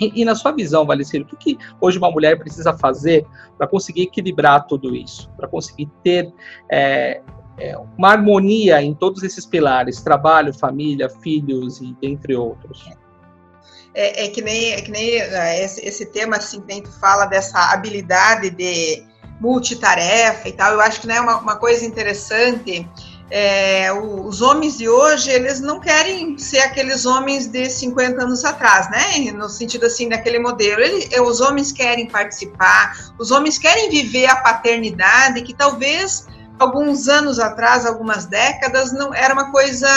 E, 0.00 0.20
e, 0.20 0.24
na 0.24 0.34
sua 0.34 0.52
visão, 0.52 0.84
Valicílio, 0.84 1.26
o 1.26 1.28
que, 1.28 1.36
que, 1.36 1.58
hoje 1.80 1.98
uma 1.98 2.10
mulher 2.10 2.38
precisa 2.38 2.76
fazer 2.76 3.26
para 3.56 3.66
conseguir 3.66 4.02
equilibrar 4.02 4.66
tudo 4.66 4.94
isso? 4.94 5.30
Para 5.36 5.48
conseguir 5.48 5.88
ter 6.02 6.32
é, 6.70 7.22
é, 7.58 7.76
uma 7.96 8.10
harmonia 8.10 8.82
em 8.82 8.94
todos 8.94 9.22
esses 9.22 9.46
pilares, 9.46 10.02
trabalho, 10.02 10.52
família, 10.52 11.08
filhos 11.08 11.80
e 11.80 11.96
entre 12.02 12.34
outros. 12.36 12.88
É, 13.94 14.26
é 14.26 14.28
que 14.28 14.42
nem, 14.42 14.72
é 14.72 14.80
que 14.82 14.90
nem 14.90 15.18
é, 15.18 15.64
esse, 15.64 15.84
esse 15.86 16.06
tema 16.06 16.36
assim, 16.36 16.60
que 16.60 16.82
tu 16.82 16.92
fala 17.00 17.24
dessa 17.24 17.72
habilidade 17.72 18.50
de 18.50 19.02
multitarefa 19.40 20.48
e 20.48 20.52
tal, 20.52 20.72
eu 20.72 20.80
acho 20.80 21.00
que 21.00 21.10
é 21.10 21.20
uma, 21.20 21.38
uma 21.38 21.56
coisa 21.56 21.84
interessante. 21.84 22.86
É, 23.28 23.90
os 23.92 24.40
homens 24.40 24.78
de 24.78 24.88
hoje, 24.88 25.30
eles 25.30 25.60
não 25.60 25.80
querem 25.80 26.38
ser 26.38 26.60
aqueles 26.60 27.06
homens 27.06 27.48
de 27.48 27.68
50 27.68 28.22
anos 28.22 28.44
atrás, 28.44 28.88
né? 28.88 29.32
No 29.32 29.48
sentido 29.48 29.86
assim, 29.86 30.08
daquele 30.08 30.38
modelo. 30.38 30.80
Ele, 30.80 31.20
os 31.20 31.40
homens 31.40 31.72
querem 31.72 32.06
participar, 32.06 33.12
os 33.18 33.32
homens 33.32 33.58
querem 33.58 33.90
viver 33.90 34.26
a 34.26 34.36
paternidade 34.36 35.42
que 35.42 35.52
talvez 35.52 36.28
alguns 36.58 37.08
anos 37.08 37.38
atrás, 37.38 37.84
algumas 37.86 38.26
décadas, 38.26 38.92
não 38.92 39.14
era 39.14 39.34
uma 39.34 39.50
coisa 39.50 39.88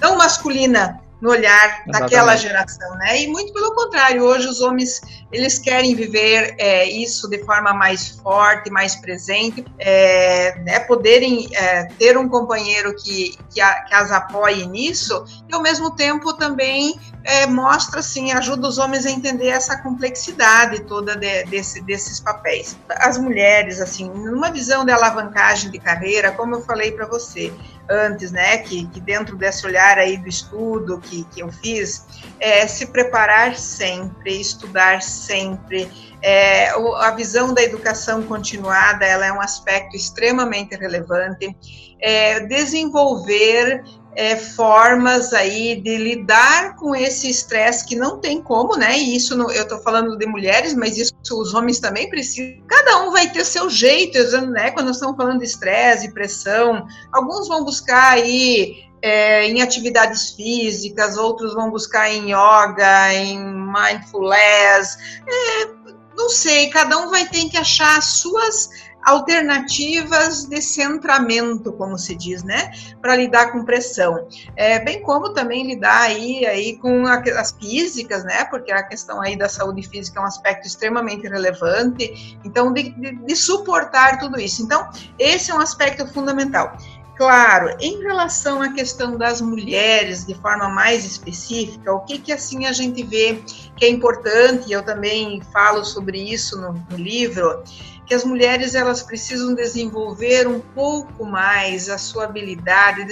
tão 0.00 0.16
masculina 0.16 1.00
no 1.24 1.30
olhar 1.30 1.66
Exatamente. 1.66 2.00
daquela 2.00 2.36
geração, 2.36 2.94
né? 2.96 3.22
E 3.22 3.28
muito 3.28 3.50
pelo 3.54 3.74
contrário, 3.74 4.22
hoje 4.22 4.46
os 4.46 4.60
homens 4.60 5.00
eles 5.32 5.58
querem 5.58 5.94
viver 5.94 6.54
é, 6.58 6.86
isso 6.86 7.30
de 7.30 7.42
forma 7.44 7.72
mais 7.72 8.10
forte, 8.10 8.70
mais 8.70 8.94
presente, 8.94 9.64
é, 9.78 10.54
né? 10.60 10.80
Poderem 10.80 11.48
é, 11.54 11.84
ter 11.98 12.18
um 12.18 12.28
companheiro 12.28 12.94
que, 12.94 13.38
que, 13.48 13.58
a, 13.58 13.84
que, 13.84 13.94
as 13.94 14.12
apoie 14.12 14.66
nisso 14.66 15.24
e 15.48 15.54
ao 15.54 15.62
mesmo 15.62 15.96
tempo 15.96 16.34
também 16.34 17.00
é, 17.24 17.46
mostra 17.46 18.00
assim, 18.00 18.30
ajuda 18.30 18.68
os 18.68 18.76
homens 18.76 19.06
a 19.06 19.10
entender 19.10 19.48
essa 19.48 19.78
complexidade 19.78 20.80
toda 20.80 21.16
de, 21.16 21.44
desse, 21.44 21.80
desses 21.80 22.20
papéis. 22.20 22.76
As 22.98 23.16
mulheres, 23.16 23.80
assim, 23.80 24.10
numa 24.10 24.50
visão 24.50 24.84
de 24.84 24.92
alavancagem 24.92 25.70
de 25.70 25.78
carreira, 25.78 26.32
como 26.32 26.56
eu 26.56 26.60
falei 26.60 26.92
para 26.92 27.06
você, 27.06 27.50
antes, 27.88 28.32
né, 28.32 28.58
que, 28.58 28.86
que 28.86 29.00
dentro 29.00 29.36
desse 29.36 29.66
olhar 29.66 29.98
aí 29.98 30.16
do 30.16 30.28
estudo 30.28 31.00
que, 31.00 31.24
que 31.24 31.40
eu 31.40 31.50
fiz, 31.50 32.06
é 32.40 32.66
se 32.66 32.86
preparar 32.86 33.56
sempre, 33.56 34.40
estudar 34.40 35.02
sempre. 35.02 35.90
É, 36.22 36.70
a 36.70 37.10
visão 37.10 37.52
da 37.52 37.62
educação 37.62 38.22
continuada, 38.22 39.04
ela 39.04 39.26
é 39.26 39.32
um 39.32 39.40
aspecto 39.40 39.94
extremamente 39.96 40.74
relevante. 40.74 41.54
É, 42.00 42.40
desenvolver 42.40 43.82
é, 44.16 44.36
formas 44.36 45.32
aí 45.32 45.80
de 45.80 45.96
lidar 45.96 46.76
com 46.76 46.94
esse 46.94 47.28
estresse 47.28 47.86
que 47.86 47.96
não 47.96 48.18
tem 48.20 48.40
como, 48.42 48.76
né? 48.76 48.98
E 48.98 49.16
isso 49.16 49.36
no, 49.36 49.50
eu 49.50 49.62
estou 49.62 49.78
falando 49.80 50.16
de 50.16 50.26
mulheres, 50.26 50.74
mas 50.74 50.96
isso 50.96 51.12
os 51.32 51.54
homens 51.54 51.80
também 51.80 52.08
precisam. 52.08 52.62
Cada 52.68 53.02
um 53.02 53.10
vai 53.10 53.30
ter 53.30 53.44
seu 53.44 53.68
jeito, 53.68 54.18
né? 54.48 54.70
Quando 54.70 54.86
nós 54.86 54.96
estamos 54.96 55.16
falando 55.16 55.38
de 55.38 55.46
estresse, 55.46 56.12
pressão, 56.12 56.86
alguns 57.12 57.48
vão 57.48 57.64
buscar 57.64 58.12
aí 58.12 58.84
é, 59.02 59.46
em 59.48 59.60
atividades 59.60 60.30
físicas, 60.30 61.16
outros 61.16 61.54
vão 61.54 61.70
buscar 61.70 62.10
em 62.10 62.30
yoga, 62.30 63.12
em 63.12 63.38
mindfulness. 63.38 64.96
É, 65.26 65.84
não 66.16 66.30
sei, 66.30 66.70
cada 66.70 66.96
um 66.98 67.10
vai 67.10 67.26
ter 67.26 67.48
que 67.48 67.56
achar 67.56 67.98
as 67.98 68.04
suas 68.04 68.68
alternativas 69.04 70.44
de 70.44 70.60
centramento, 70.60 71.72
como 71.72 71.98
se 71.98 72.14
diz, 72.14 72.42
né, 72.42 72.72
para 73.00 73.16
lidar 73.16 73.52
com 73.52 73.64
pressão, 73.64 74.26
é, 74.56 74.78
bem 74.78 75.02
como 75.02 75.32
também 75.32 75.66
lidar 75.66 76.02
aí, 76.02 76.46
aí 76.46 76.76
com 76.78 77.06
a, 77.06 77.16
as 77.38 77.52
físicas, 77.52 78.24
né, 78.24 78.44
porque 78.46 78.72
a 78.72 78.82
questão 78.82 79.20
aí 79.20 79.36
da 79.36 79.48
saúde 79.48 79.86
física 79.88 80.18
é 80.18 80.22
um 80.22 80.26
aspecto 80.26 80.66
extremamente 80.66 81.28
relevante, 81.28 82.38
então 82.44 82.72
de, 82.72 82.90
de, 82.90 83.16
de 83.16 83.36
suportar 83.36 84.18
tudo 84.18 84.40
isso. 84.40 84.62
Então, 84.62 84.88
esse 85.18 85.50
é 85.50 85.54
um 85.54 85.60
aspecto 85.60 86.06
fundamental. 86.06 86.76
Claro, 87.16 87.76
em 87.80 88.02
relação 88.02 88.60
à 88.60 88.72
questão 88.72 89.16
das 89.16 89.40
mulheres, 89.40 90.26
de 90.26 90.34
forma 90.34 90.68
mais 90.68 91.04
específica, 91.04 91.92
o 91.92 92.00
que 92.00 92.18
que 92.18 92.32
assim 92.32 92.66
a 92.66 92.72
gente 92.72 93.04
vê 93.04 93.40
que 93.76 93.84
é 93.84 93.88
importante, 93.88 94.68
e 94.68 94.72
eu 94.72 94.82
também 94.82 95.40
falo 95.52 95.84
sobre 95.84 96.18
isso 96.18 96.60
no, 96.60 96.72
no 96.72 96.96
livro, 96.96 97.62
que 98.06 98.14
as 98.14 98.24
mulheres 98.24 98.74
elas 98.74 99.02
precisam 99.02 99.54
desenvolver 99.54 100.46
um 100.46 100.60
pouco 100.60 101.24
mais 101.24 101.88
a 101.88 101.96
sua 101.96 102.24
habilidade, 102.24 103.04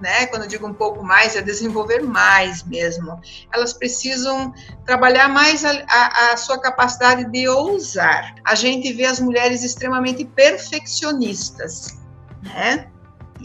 né? 0.00 0.26
Quando 0.26 0.42
eu 0.42 0.48
digo 0.48 0.66
um 0.66 0.74
pouco 0.74 1.02
mais, 1.02 1.34
é 1.34 1.42
desenvolver 1.42 2.00
mais 2.00 2.62
mesmo. 2.62 3.20
Elas 3.52 3.72
precisam 3.72 4.54
trabalhar 4.84 5.28
mais 5.28 5.64
a, 5.64 5.84
a, 5.88 6.32
a 6.32 6.36
sua 6.36 6.60
capacidade 6.60 7.24
de 7.30 7.48
ousar. 7.48 8.34
A 8.44 8.54
gente 8.54 8.92
vê 8.92 9.04
as 9.04 9.18
mulheres 9.18 9.64
extremamente 9.64 10.24
perfeccionistas, 10.24 11.98
né? 12.42 12.88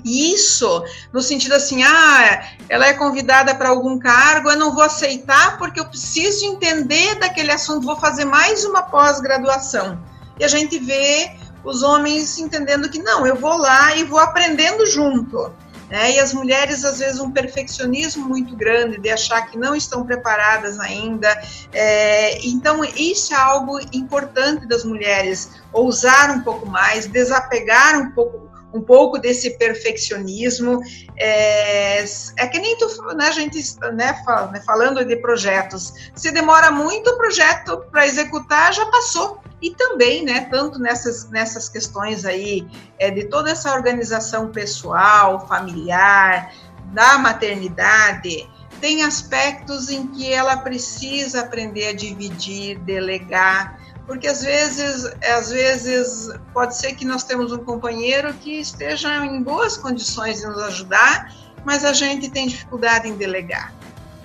Isso, 0.06 0.86
no 1.12 1.22
sentido 1.22 1.54
assim, 1.54 1.84
ah, 1.84 2.48
ela 2.70 2.88
é 2.88 2.94
convidada 2.94 3.54
para 3.54 3.70
algum 3.70 4.00
cargo, 4.00 4.50
eu 4.50 4.58
não 4.58 4.74
vou 4.74 4.84
aceitar 4.84 5.58
porque 5.58 5.80
eu 5.80 5.86
preciso 5.86 6.46
entender 6.46 7.16
daquele 7.16 7.52
assunto, 7.52 7.86
vou 7.86 7.98
fazer 7.98 8.24
mais 8.24 8.64
uma 8.64 8.84
pós-graduação 8.84 10.02
e 10.42 10.44
a 10.44 10.48
gente 10.48 10.80
vê 10.80 11.34
os 11.64 11.84
homens 11.84 12.40
entendendo 12.40 12.90
que 12.90 12.98
não, 12.98 13.28
eu 13.28 13.36
vou 13.36 13.56
lá 13.58 13.96
e 13.96 14.04
vou 14.04 14.18
aprendendo 14.18 14.88
junto. 14.88 15.54
Né? 15.88 16.14
E 16.14 16.20
as 16.20 16.34
mulheres, 16.34 16.84
às 16.84 16.98
vezes, 16.98 17.20
um 17.20 17.30
perfeccionismo 17.30 18.28
muito 18.28 18.56
grande 18.56 19.00
de 19.00 19.10
achar 19.12 19.44
que 19.44 19.56
não 19.56 19.76
estão 19.76 20.04
preparadas 20.04 20.80
ainda. 20.80 21.30
É, 21.72 22.44
então, 22.44 22.84
isso 22.84 23.36
é 23.36 23.38
algo 23.38 23.80
importante 23.94 24.68
das 24.68 24.84
mulheres, 24.84 25.52
ousar 25.72 26.32
um 26.32 26.42
pouco 26.42 26.66
mais, 26.66 27.06
desapegar 27.06 28.00
um 28.00 28.10
pouco 28.10 28.51
um 28.74 28.82
pouco 28.82 29.18
desse 29.18 29.58
perfeccionismo. 29.58 30.82
É, 31.18 32.04
é 32.38 32.48
que 32.48 32.60
nem 32.60 32.78
tu, 32.78 32.88
né, 33.16 33.28
a 33.28 33.32
gente, 33.32 33.58
né, 33.94 34.24
né, 34.52 34.62
falando 34.66 35.04
de 35.06 35.16
projetos, 35.18 35.94
se 36.16 36.32
demora 36.32 36.72
muito 36.72 37.10
o 37.10 37.18
projeto 37.18 37.86
para 37.92 38.06
executar, 38.06 38.74
já 38.74 38.86
passou. 38.88 39.40
E 39.62 39.76
também, 39.76 40.24
né, 40.26 40.48
tanto 40.50 40.80
nessas, 40.80 41.30
nessas 41.30 41.70
questões 41.70 42.26
aí, 42.26 42.68
é, 42.98 43.12
de 43.12 43.26
toda 43.26 43.52
essa 43.52 43.74
organização 43.74 44.52
pessoal, 44.52 45.48
familiar, 45.48 46.52
da 46.94 47.18
maternidade, 47.20 48.50
tem 48.82 49.04
aspectos 49.04 49.90
em 49.90 50.08
que 50.08 50.34
ela 50.34 50.58
precisa 50.58 51.42
aprender 51.42 51.88
a 51.88 51.94
dividir, 51.94 52.80
delegar, 52.80 53.80
porque 54.06 54.28
às 54.28 54.44
vezes, 54.44 55.06
às 55.24 55.52
vezes 55.52 56.30
pode 56.54 56.76
ser 56.76 56.94
que 56.96 57.06
nós 57.06 57.24
temos 57.24 57.52
um 57.52 57.60
companheiro 57.60 58.34
que 58.34 58.60
esteja 58.60 59.26
em 59.26 59.42
boas 59.42 59.78
condições 59.78 60.40
de 60.40 60.48
nos 60.48 60.60
ajudar, 60.60 61.34
mas 61.64 61.86
a 61.86 61.94
gente 61.94 62.30
tem 62.30 62.48
dificuldade 62.48 63.08
em 63.08 63.16
delegar. 63.16 63.74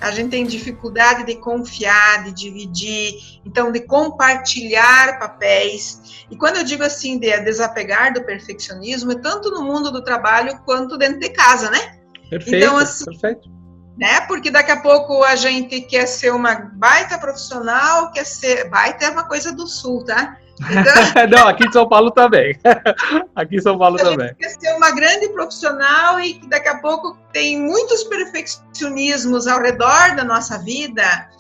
A 0.01 0.11
gente 0.11 0.31
tem 0.31 0.47
dificuldade 0.47 1.25
de 1.25 1.37
confiar, 1.37 2.25
de 2.25 2.33
dividir, 2.33 3.41
então 3.47 3.73
de 3.73 3.81
compartilhar 3.81 5.19
papéis. 5.19 6.27
E 6.31 6.37
quando 6.37 6.57
eu 6.57 6.65
digo 6.65 6.83
assim 6.83 7.19
de 7.19 7.39
desapegar 7.41 8.13
do 8.13 8.23
perfeccionismo, 8.23 9.13
é 9.13 9.19
tanto 9.19 9.51
no 9.51 9.63
mundo 9.63 9.91
do 9.91 10.03
trabalho 10.03 10.59
quanto 10.65 10.99
dentro 10.99 11.21
de 11.21 11.31
casa, 11.31 11.71
né? 11.71 11.99
Perfeito, 12.29 12.57
então, 12.57 12.77
assim, 12.77 13.05
perfeito 13.07 13.56
né? 13.97 14.21
Porque 14.23 14.51
daqui 14.51 14.71
a 14.71 14.81
pouco 14.81 15.25
a 15.25 15.35
gente 15.37 15.81
quer 15.81 16.07
ser 16.07 16.33
uma 16.33 16.55
baita 16.55 17.19
profissional, 17.19 18.11
quer 18.13 18.27
ser 18.27 18.69
baita 18.69 19.07
é 19.07 19.11
uma 19.11 19.25
coisa 19.25 19.53
do 19.53 19.67
sul, 19.67 20.05
tá? 20.05 20.37
Então, 20.61 21.27
Não, 21.31 21.49
aqui 21.49 21.67
em 21.67 21.73
São 21.73 21.89
Paulo 21.89 22.11
também. 22.11 22.59
aqui 23.35 23.57
em 23.57 23.61
São 23.61 23.79
Paulo 23.79 23.97
a 24.01 24.05
também. 24.05 24.35
Quer 24.35 24.51
ser 24.51 24.75
uma 24.75 24.91
grande 24.91 25.29
profissional 25.31 26.21
e 26.21 26.35
que 26.35 26.49
daqui 26.49 26.69
a 26.69 26.79
pouco 26.79 27.17
tem 27.33 27.61
muitos 27.61 28.05
perfeccionismos 28.05 29.47
ao 29.47 29.61
redor 29.61 30.15
da 30.15 30.25
nossa 30.25 30.59
vida. 30.59 31.31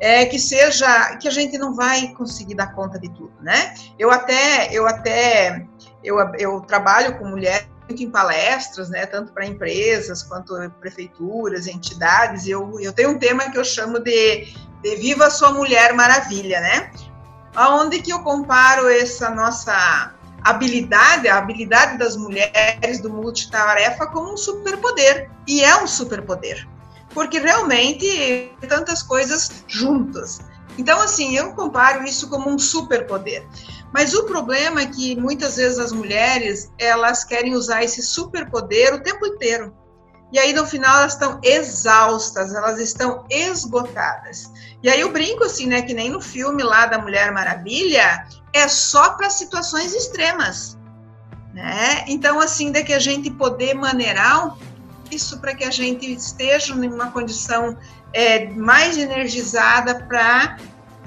É, 0.00 0.26
que 0.26 0.38
seja 0.38 1.16
que 1.16 1.26
a 1.26 1.30
gente 1.30 1.58
não 1.58 1.74
vai 1.74 2.08
conseguir 2.12 2.54
dar 2.54 2.72
conta 2.72 3.00
de 3.00 3.08
tudo, 3.08 3.32
né? 3.40 3.74
Eu 3.98 4.12
até 4.12 4.68
eu 4.70 4.86
até 4.86 5.66
eu, 6.04 6.16
eu 6.38 6.60
trabalho 6.60 7.18
com 7.18 7.24
mulheres 7.24 7.66
muito 7.88 8.02
em 8.02 8.10
palestras, 8.10 8.90
né, 8.90 9.06
tanto 9.06 9.32
para 9.32 9.46
empresas 9.46 10.22
quanto 10.22 10.54
prefeituras, 10.78 11.66
entidades. 11.66 12.46
Eu, 12.46 12.78
eu 12.80 12.92
tenho 12.92 13.10
um 13.10 13.18
tema 13.18 13.50
que 13.50 13.58
eu 13.58 13.64
chamo 13.64 13.98
de, 13.98 14.54
de 14.82 14.96
Viva 14.96 15.30
Sua 15.30 15.52
Mulher 15.52 15.94
Maravilha, 15.94 16.60
né? 16.60 16.92
Aonde 17.56 18.02
que 18.02 18.12
eu 18.12 18.20
comparo 18.20 18.88
essa 18.88 19.30
nossa 19.30 20.14
habilidade, 20.44 21.28
a 21.28 21.38
habilidade 21.38 21.98
das 21.98 22.14
mulheres 22.14 23.00
do 23.00 23.10
multitarefa 23.10 24.06
como 24.06 24.34
um 24.34 24.36
superpoder. 24.36 25.30
E 25.46 25.64
é 25.64 25.82
um 25.82 25.86
superpoder. 25.86 26.68
Porque 27.14 27.38
realmente 27.38 28.52
tantas 28.68 29.02
coisas 29.02 29.64
juntas. 29.66 30.40
Então, 30.76 31.00
assim, 31.00 31.36
eu 31.36 31.52
comparo 31.54 32.04
isso 32.04 32.28
como 32.28 32.50
um 32.50 32.58
superpoder. 32.58 33.44
Mas 33.92 34.14
o 34.14 34.24
problema 34.24 34.82
é 34.82 34.86
que 34.86 35.16
muitas 35.16 35.56
vezes 35.56 35.78
as 35.78 35.92
mulheres, 35.92 36.70
elas 36.78 37.24
querem 37.24 37.54
usar 37.54 37.82
esse 37.82 38.02
superpoder 38.02 38.94
o 38.94 39.02
tempo 39.02 39.26
inteiro. 39.26 39.74
E 40.30 40.38
aí, 40.38 40.52
no 40.52 40.66
final, 40.66 40.98
elas 40.98 41.14
estão 41.14 41.40
exaustas, 41.42 42.54
elas 42.54 42.78
estão 42.78 43.24
esgotadas. 43.30 44.52
E 44.82 44.90
aí 44.90 45.00
eu 45.00 45.10
brinco 45.10 45.44
assim, 45.44 45.66
né, 45.66 45.80
que 45.80 45.94
nem 45.94 46.10
no 46.10 46.20
filme 46.20 46.62
lá 46.62 46.84
da 46.84 46.98
Mulher 46.98 47.32
Maravilha, 47.32 48.26
é 48.52 48.68
só 48.68 49.10
para 49.10 49.30
situações 49.30 49.94
extremas. 49.94 50.76
Né? 51.54 52.04
Então, 52.08 52.38
assim, 52.40 52.70
de 52.70 52.84
que 52.84 52.92
a 52.92 52.98
gente 52.98 53.30
poder 53.30 53.74
maneirar 53.74 54.54
isso 55.10 55.40
para 55.40 55.54
que 55.54 55.64
a 55.64 55.70
gente 55.70 56.12
esteja 56.12 56.74
em 56.74 56.92
uma 56.92 57.10
condição 57.10 57.76
é, 58.12 58.46
mais 58.50 58.98
energizada 58.98 59.94
para 60.06 60.58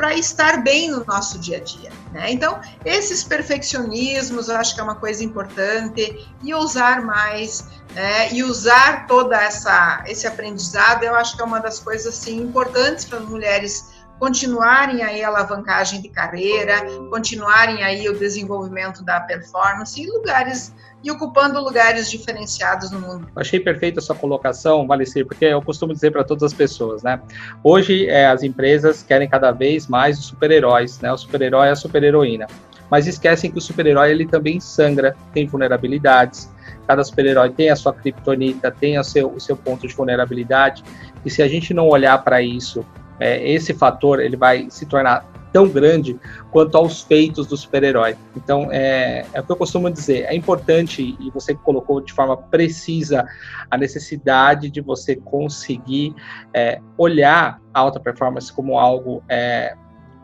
para 0.02 0.16
estar 0.16 0.64
bem 0.64 0.90
no 0.90 1.06
nosso 1.06 1.38
dia 1.38 1.58
a 1.58 1.60
dia. 1.60 1.92
Né? 2.12 2.32
Então, 2.32 2.60
esses 2.84 3.24
perfeccionismos 3.24 4.50
eu 4.50 4.58
acho 4.58 4.74
que 4.74 4.82
é 4.82 4.84
uma 4.84 4.96
coisa 4.96 5.24
importante 5.24 6.28
e 6.42 6.56
usar 6.56 7.04
mais 7.04 7.66
né? 7.94 8.34
e 8.34 8.44
usar 8.44 9.06
toda 9.06 9.40
essa 9.40 10.04
esse 10.08 10.26
aprendizado 10.26 11.04
eu 11.04 11.14
acho 11.14 11.36
que 11.36 11.42
é 11.44 11.46
uma 11.46 11.60
das 11.60 11.78
coisas 11.78 12.16
assim 12.16 12.42
importantes 12.42 13.06
para 13.06 13.20
as 13.20 13.26
mulheres 13.26 13.92
continuarem 14.22 15.02
aí 15.02 15.24
a 15.24 15.30
alavancagem 15.30 16.00
de 16.00 16.08
carreira, 16.08 16.86
continuarem 17.10 17.84
aí 17.84 18.08
o 18.08 18.14
desenvolvimento 18.14 19.04
da 19.04 19.20
performance 19.20 20.00
em 20.00 20.06
lugares 20.12 20.72
e 21.04 21.10
ocupando 21.10 21.60
lugares 21.60 22.08
diferenciados 22.12 22.92
no 22.92 23.02
mundo. 23.02 23.28
Achei 23.36 23.60
perfeita 23.60 24.00
a 24.00 24.04
sua 24.04 24.16
colocação, 24.16 24.86
Valecir, 24.86 25.26
porque 25.26 25.46
eu 25.46 25.60
costumo 25.64 25.92
dizer 25.92 26.12
para 26.12 26.24
todas 26.24 26.44
as 26.44 26.54
pessoas, 26.54 27.02
né? 27.02 27.20
Hoje 27.64 28.08
é, 28.08 28.28
as 28.28 28.44
empresas 28.44 29.02
querem 29.02 29.28
cada 29.28 29.52
vez 29.52 29.88
mais 29.88 30.20
os 30.20 30.26
super-heróis, 30.26 31.00
né? 31.00 31.12
O 31.12 31.18
super-herói 31.18 31.70
é 31.70 31.72
a 31.72 31.76
super-heroína. 31.76 32.46
Mas 32.92 33.08
esquecem 33.08 33.50
que 33.50 33.58
o 33.58 33.62
super-herói 33.62 34.12
ele 34.12 34.28
também 34.28 34.60
sangra, 34.60 35.16
tem 35.34 35.48
vulnerabilidades. 35.48 36.48
Cada 36.86 37.04
super-herói 37.04 37.50
tem 37.50 37.72
a 37.72 37.76
sua 37.76 37.92
criptonita, 37.92 38.70
tem 38.70 39.00
o 39.00 39.04
seu, 39.04 39.34
o 39.34 39.40
seu 39.40 39.58
ponto 39.58 39.88
de 39.88 39.96
vulnerabilidade. 39.96 40.84
E 41.26 41.30
se 41.32 41.42
a 41.42 41.48
gente 41.48 41.74
não 41.74 41.88
olhar 41.88 42.24
para 42.24 42.40
isso, 42.40 42.86
é, 43.22 43.50
esse 43.50 43.74
fator 43.74 44.20
ele 44.20 44.36
vai 44.36 44.68
se 44.70 44.86
tornar 44.86 45.26
tão 45.54 45.68
grande 45.68 46.20
quanto 46.50 46.78
aos 46.78 47.02
feitos 47.02 47.46
do 47.46 47.56
super-herói. 47.56 48.16
Então, 48.36 48.70
é, 48.72 49.26
é 49.34 49.40
o 49.40 49.44
que 49.44 49.52
eu 49.52 49.56
costumo 49.56 49.90
dizer, 49.90 50.24
é 50.24 50.36
importante, 50.36 51.16
e 51.20 51.30
você 51.30 51.54
colocou 51.54 52.02
de 52.02 52.14
forma 52.14 52.36
precisa, 52.36 53.26
a 53.70 53.78
necessidade 53.78 54.70
de 54.70 54.82
você 54.82 55.16
conseguir 55.16 56.16
é, 56.54 56.82
olhar 56.98 57.62
a 57.74 57.80
alta 57.80 58.00
performance 58.00 58.52
como 58.52 58.80
algo 58.80 59.22
é, 59.30 59.76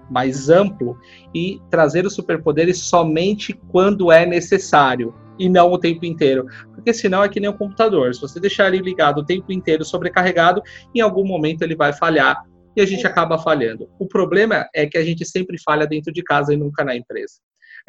mais 0.10 0.50
amplo 0.50 0.98
e 1.36 1.62
trazer 1.70 2.06
os 2.06 2.16
superpoderes 2.16 2.80
somente 2.80 3.54
quando 3.70 4.12
é 4.12 4.26
necessário 4.26 5.14
e 5.38 5.50
não 5.50 5.72
o 5.72 5.78
tempo 5.78 6.06
inteiro. 6.06 6.48
Porque 6.74 6.94
senão 6.94 7.24
é 7.24 7.30
que 7.30 7.40
nem 7.40 7.50
um 7.50 7.54
computador. 7.54 8.16
Se 8.16 8.22
você 8.22 8.40
deixar 8.40 8.74
ele 8.74 8.82
ligado 8.82 9.20
o 9.20 9.26
tempo 9.26 9.52
inteiro 9.52 9.86
sobrecarregado, 9.86 10.64
em 10.96 11.02
algum 11.02 11.26
momento 11.26 11.62
ele 11.62 11.76
vai 11.76 11.94
falhar 11.94 12.44
e 12.78 12.82
a 12.82 12.86
gente 12.86 13.08
acaba 13.08 13.40
falhando. 13.40 13.90
O 13.98 14.08
problema 14.08 14.70
é 14.72 14.86
que 14.86 15.00
a 15.00 15.04
gente 15.04 15.26
sempre 15.26 15.58
falha 15.60 15.88
dentro 15.88 16.14
de 16.14 16.22
casa 16.24 16.54
e 16.54 16.58
nunca 16.58 16.84
na 16.84 16.96
empresa. 16.96 17.40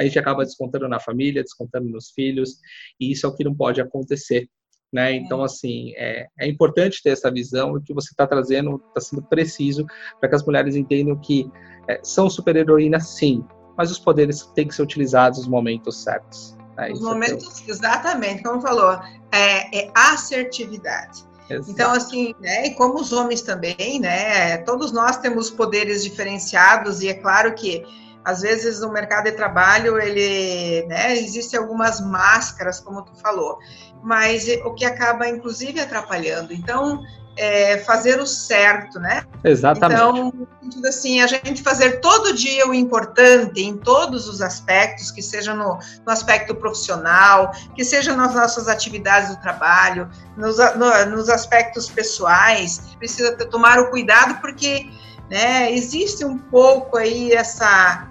A 0.00 0.02
gente 0.02 0.18
acaba 0.18 0.44
descontando 0.44 0.88
na 0.88 0.98
família, 0.98 1.42
descontando 1.42 1.86
nos 1.90 2.10
filhos, 2.10 2.56
e 2.98 3.12
isso 3.12 3.26
é 3.26 3.28
o 3.28 3.34
que 3.34 3.44
não 3.44 3.54
pode 3.54 3.82
acontecer. 3.82 4.48
Né? 4.90 5.12
Então, 5.12 5.42
assim, 5.42 5.92
é, 5.94 6.26
é 6.40 6.48
importante 6.48 7.02
ter 7.02 7.10
essa 7.10 7.30
visão, 7.30 7.74
o 7.74 7.82
que 7.82 7.92
você 7.92 8.08
está 8.08 8.26
trazendo 8.26 8.82
está 8.88 9.00
sendo 9.02 9.22
preciso 9.22 9.84
para 10.18 10.30
que 10.30 10.34
as 10.34 10.46
mulheres 10.46 10.74
entendam 10.74 11.20
que 11.20 11.50
é, 11.86 12.00
são 12.02 12.30
super-heroínas, 12.30 13.10
sim, 13.10 13.44
mas 13.76 13.90
os 13.90 13.98
poderes 13.98 14.46
têm 14.54 14.66
que 14.66 14.74
ser 14.74 14.80
utilizados 14.80 15.40
nos 15.40 15.48
momentos 15.48 16.02
certos. 16.02 16.56
Né? 16.78 16.92
Os 16.92 17.00
é 17.00 17.04
momentos, 17.04 17.68
é 17.68 17.70
exatamente, 17.70 18.42
como 18.42 18.62
falou, 18.62 18.98
é, 19.32 19.80
é 19.80 19.90
assertividade. 19.94 21.28
Exato. 21.48 21.70
Então, 21.70 21.92
assim, 21.92 22.34
né, 22.40 22.66
e 22.66 22.74
como 22.74 23.00
os 23.00 23.12
homens 23.12 23.42
também, 23.42 23.98
né, 24.00 24.58
todos 24.58 24.92
nós 24.92 25.16
temos 25.16 25.50
poderes 25.50 26.04
diferenciados 26.04 27.00
e 27.00 27.08
é 27.08 27.14
claro 27.14 27.54
que 27.54 27.84
às 28.24 28.40
vezes 28.42 28.80
no 28.80 28.92
mercado 28.92 29.24
de 29.24 29.32
trabalho 29.32 30.00
ele, 30.00 30.86
né, 30.86 31.16
existem 31.16 31.58
algumas 31.58 32.00
máscaras, 32.00 32.80
como 32.80 33.02
tu 33.02 33.14
falou, 33.16 33.58
mas 34.02 34.46
o 34.64 34.74
que 34.74 34.84
acaba 34.84 35.28
inclusive 35.28 35.80
atrapalhando. 35.80 36.52
Então, 36.52 37.02
é, 37.38 37.78
fazer 37.78 38.20
o 38.20 38.26
certo, 38.26 38.98
né? 38.98 39.24
Exatamente. 39.44 40.00
Então, 40.00 40.88
assim, 40.88 41.20
a 41.20 41.26
gente 41.28 41.62
fazer 41.62 42.00
todo 42.00 42.34
dia 42.34 42.66
o 42.66 42.74
importante 42.74 43.62
em 43.62 43.76
todos 43.76 44.28
os 44.28 44.42
aspectos, 44.42 45.12
que 45.12 45.22
seja 45.22 45.54
no, 45.54 45.78
no 46.04 46.12
aspecto 46.12 46.54
profissional, 46.54 47.52
que 47.76 47.84
seja 47.84 48.14
nas 48.14 48.34
nossas 48.34 48.66
atividades 48.66 49.30
do 49.30 49.40
trabalho, 49.40 50.10
nos, 50.36 50.56
no, 50.74 51.06
nos 51.16 51.28
aspectos 51.28 51.88
pessoais, 51.88 52.96
precisa 52.98 53.32
tomar 53.36 53.78
o 53.78 53.88
cuidado, 53.88 54.40
porque 54.40 54.90
né, 55.30 55.72
existe 55.72 56.24
um 56.24 56.38
pouco 56.38 56.96
aí 56.96 57.32
essa 57.32 58.08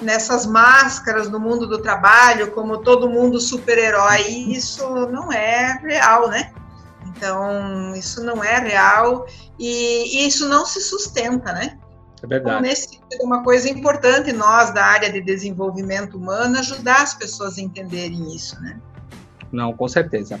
nessas 0.00 0.46
máscaras 0.46 1.28
no 1.28 1.40
mundo 1.40 1.66
do 1.66 1.78
trabalho, 1.82 2.52
como 2.52 2.78
todo 2.78 3.10
mundo 3.10 3.40
super-herói, 3.40 4.22
isso 4.28 4.88
não 5.06 5.32
é 5.32 5.78
real, 5.82 6.28
né? 6.28 6.52
Então, 7.06 7.94
isso 7.94 8.24
não 8.24 8.42
é 8.42 8.58
real 8.58 9.26
e, 9.58 10.22
e 10.22 10.26
isso 10.26 10.48
não 10.48 10.64
se 10.64 10.80
sustenta, 10.80 11.52
né? 11.52 11.78
É 12.22 12.26
verdade. 12.26 12.56
Então, 12.56 12.60
nesse 12.60 13.00
é 13.12 13.22
uma 13.24 13.42
coisa 13.42 13.68
importante 13.68 14.32
nós 14.32 14.72
da 14.72 14.84
área 14.84 15.10
de 15.10 15.20
desenvolvimento 15.20 16.16
humano 16.16 16.58
ajudar 16.58 17.02
as 17.02 17.14
pessoas 17.14 17.58
a 17.58 17.60
entenderem 17.60 18.34
isso, 18.34 18.58
né? 18.60 18.78
Não, 19.52 19.72
com 19.72 19.88
certeza. 19.88 20.40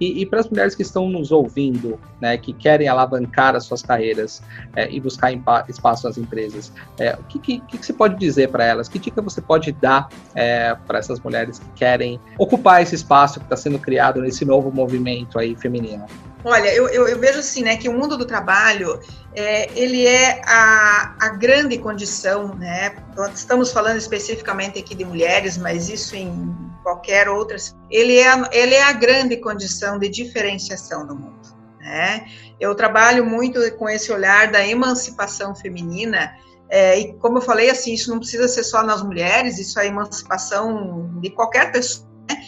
E, 0.00 0.22
e 0.22 0.26
para 0.26 0.40
as 0.40 0.48
mulheres 0.48 0.74
que 0.74 0.82
estão 0.82 1.08
nos 1.08 1.32
ouvindo, 1.32 1.98
né, 2.20 2.36
que 2.36 2.52
querem 2.52 2.88
alavancar 2.88 3.56
as 3.56 3.64
suas 3.64 3.82
carreiras 3.82 4.42
é, 4.76 4.90
e 4.90 5.00
buscar 5.00 5.32
espaço 5.68 6.06
nas 6.06 6.18
empresas, 6.18 6.72
é, 6.98 7.14
o 7.14 7.24
que, 7.24 7.38
que, 7.38 7.60
que, 7.60 7.84
você 7.84 7.92
pode 7.92 8.16
dizer 8.18 8.48
para 8.48 8.64
elas? 8.64 8.88
Que 8.88 8.98
dica 8.98 9.20
você 9.20 9.40
pode 9.40 9.72
dar 9.72 10.08
é, 10.34 10.76
para 10.86 10.98
essas 10.98 11.18
mulheres 11.20 11.58
que 11.58 11.68
querem 11.74 12.20
ocupar 12.38 12.82
esse 12.82 12.94
espaço 12.94 13.40
que 13.40 13.46
está 13.46 13.56
sendo 13.56 13.78
criado 13.78 14.20
nesse 14.20 14.44
novo 14.44 14.70
movimento 14.70 15.38
aí 15.38 15.56
feminino? 15.56 16.06
Olha, 16.44 16.68
eu, 16.74 16.88
eu, 16.90 17.08
eu, 17.08 17.18
vejo 17.18 17.38
assim, 17.38 17.62
né, 17.62 17.76
que 17.76 17.88
o 17.88 17.92
mundo 17.98 18.18
do 18.18 18.26
trabalho, 18.26 19.00
é, 19.34 19.70
ele 19.74 20.06
é 20.06 20.42
a, 20.44 21.14
a 21.18 21.28
grande 21.30 21.78
condição, 21.78 22.54
né, 22.54 22.94
estamos 23.34 23.72
falando 23.72 23.96
especificamente 23.96 24.78
aqui 24.78 24.94
de 24.94 25.06
mulheres, 25.06 25.56
mas 25.56 25.88
isso 25.88 26.14
em 26.14 26.54
qualquer 26.84 27.28
outra, 27.28 27.56
ele 27.90 28.18
é, 28.18 28.30
ele 28.52 28.74
é 28.74 28.82
a 28.84 28.92
grande 28.92 29.38
condição 29.38 29.98
de 29.98 30.08
diferenciação 30.08 31.04
no 31.04 31.16
mundo, 31.16 31.40
né. 31.80 32.26
Eu 32.60 32.74
trabalho 32.76 33.26
muito 33.26 33.58
com 33.76 33.88
esse 33.88 34.12
olhar 34.12 34.52
da 34.52 34.64
emancipação 34.64 35.54
feminina, 35.56 36.32
é, 36.68 36.98
e 36.98 37.14
como 37.14 37.38
eu 37.38 37.42
falei, 37.42 37.70
assim, 37.70 37.92
isso 37.94 38.10
não 38.10 38.18
precisa 38.18 38.46
ser 38.46 38.62
só 38.62 38.82
nas 38.82 39.02
mulheres, 39.02 39.58
isso 39.58 39.80
é 39.80 39.86
emancipação 39.86 41.18
de 41.20 41.30
qualquer 41.30 41.72
pessoa, 41.72 42.08
né? 42.30 42.40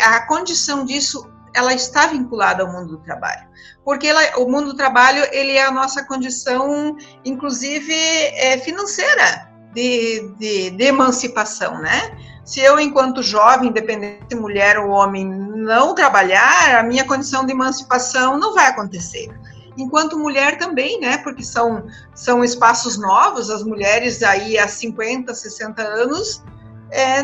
a 0.00 0.26
condição 0.26 0.84
disso 0.84 1.28
ela 1.54 1.74
está 1.74 2.06
vinculada 2.06 2.62
ao 2.62 2.72
mundo 2.72 2.96
do 2.96 2.98
trabalho, 2.98 3.48
porque 3.84 4.06
ela, 4.06 4.20
o 4.38 4.48
mundo 4.48 4.68
do 4.68 4.76
trabalho 4.76 5.26
ele 5.32 5.52
é 5.52 5.64
a 5.64 5.70
nossa 5.70 6.04
condição, 6.04 6.96
inclusive 7.24 7.92
é, 7.92 8.58
financeira 8.58 9.50
de, 9.74 10.32
de, 10.38 10.70
de, 10.70 10.84
emancipação, 10.84 11.80
né? 11.80 12.16
Se 12.44 12.60
eu, 12.60 12.80
enquanto 12.80 13.22
jovem, 13.22 13.68
independente 13.68 14.24
se 14.30 14.36
mulher 14.36 14.78
ou 14.78 14.90
homem, 14.90 15.24
não 15.24 15.94
trabalhar, 15.94 16.78
a 16.78 16.82
minha 16.82 17.04
condição 17.04 17.44
de 17.44 17.52
emancipação 17.52 18.38
não 18.38 18.54
vai 18.54 18.66
acontecer. 18.66 19.28
Enquanto 19.76 20.18
mulher 20.18 20.58
também, 20.58 21.00
né? 21.00 21.18
Porque 21.18 21.44
são, 21.44 21.86
são 22.14 22.42
espaços 22.42 22.98
novos, 22.98 23.50
as 23.50 23.62
mulheres 23.62 24.22
aí 24.22 24.58
há 24.58 24.66
50, 24.66 25.32
60 25.32 25.82
anos 25.82 26.42
é, 26.92 27.20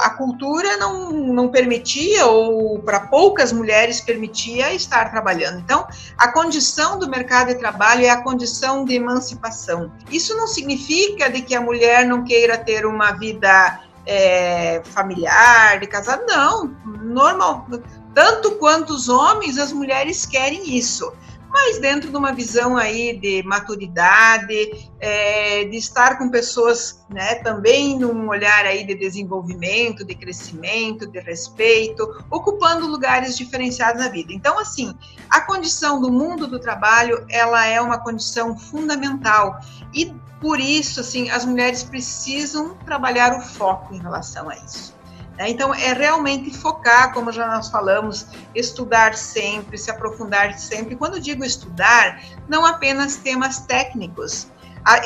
a 0.00 0.10
cultura 0.10 0.76
não, 0.76 1.10
não 1.10 1.48
permitia, 1.48 2.26
ou 2.26 2.80
para 2.80 3.00
poucas 3.00 3.52
mulheres 3.52 4.00
permitia 4.00 4.74
estar 4.74 5.10
trabalhando. 5.10 5.60
Então, 5.60 5.86
a 6.18 6.32
condição 6.32 6.98
do 6.98 7.08
mercado 7.08 7.48
de 7.48 7.54
trabalho 7.54 8.04
é 8.04 8.10
a 8.10 8.22
condição 8.22 8.84
de 8.84 8.94
emancipação. 8.94 9.92
Isso 10.10 10.36
não 10.36 10.46
significa 10.46 11.30
de 11.30 11.42
que 11.42 11.54
a 11.54 11.60
mulher 11.60 12.04
não 12.06 12.24
queira 12.24 12.58
ter 12.58 12.84
uma 12.86 13.12
vida 13.12 13.80
é, 14.06 14.82
familiar, 14.84 15.80
de 15.80 15.86
casar, 15.86 16.20
não. 16.26 16.74
Normal, 17.02 17.66
tanto 18.14 18.52
quanto 18.52 18.92
os 18.92 19.08
homens, 19.08 19.58
as 19.58 19.72
mulheres 19.72 20.26
querem 20.26 20.76
isso 20.76 21.12
mas 21.54 21.78
dentro 21.78 22.10
de 22.10 22.16
uma 22.16 22.32
visão 22.32 22.76
aí 22.76 23.16
de 23.16 23.44
maturidade, 23.44 24.90
é, 24.98 25.62
de 25.62 25.76
estar 25.76 26.18
com 26.18 26.28
pessoas, 26.28 27.06
né, 27.08 27.36
também 27.36 27.96
num 27.96 28.28
olhar 28.28 28.66
aí 28.66 28.84
de 28.84 28.96
desenvolvimento, 28.96 30.04
de 30.04 30.16
crescimento, 30.16 31.06
de 31.06 31.20
respeito, 31.20 32.24
ocupando 32.28 32.88
lugares 32.88 33.38
diferenciados 33.38 34.02
na 34.02 34.08
vida. 34.08 34.32
Então, 34.32 34.58
assim, 34.58 34.92
a 35.30 35.42
condição 35.42 36.00
do 36.00 36.10
mundo 36.10 36.48
do 36.48 36.58
trabalho, 36.58 37.24
ela 37.30 37.64
é 37.64 37.80
uma 37.80 37.98
condição 37.98 38.58
fundamental 38.58 39.60
e 39.94 40.12
por 40.40 40.60
isso, 40.60 41.00
assim, 41.00 41.30
as 41.30 41.44
mulheres 41.44 41.82
precisam 41.82 42.74
trabalhar 42.84 43.36
o 43.38 43.40
foco 43.40 43.94
em 43.94 43.98
relação 43.98 44.48
a 44.50 44.56
isso. 44.56 44.94
Né? 45.36 45.50
Então, 45.50 45.74
é 45.74 45.92
realmente 45.92 46.56
focar, 46.56 47.12
como 47.12 47.32
já 47.32 47.46
nós 47.46 47.68
falamos, 47.68 48.26
estudar 48.54 49.14
sempre, 49.14 49.78
se 49.78 49.90
aprofundar 49.90 50.56
sempre. 50.58 50.96
Quando 50.96 51.20
digo 51.20 51.44
estudar, 51.44 52.22
não 52.48 52.64
apenas 52.64 53.16
temas 53.16 53.60
técnicos, 53.60 54.48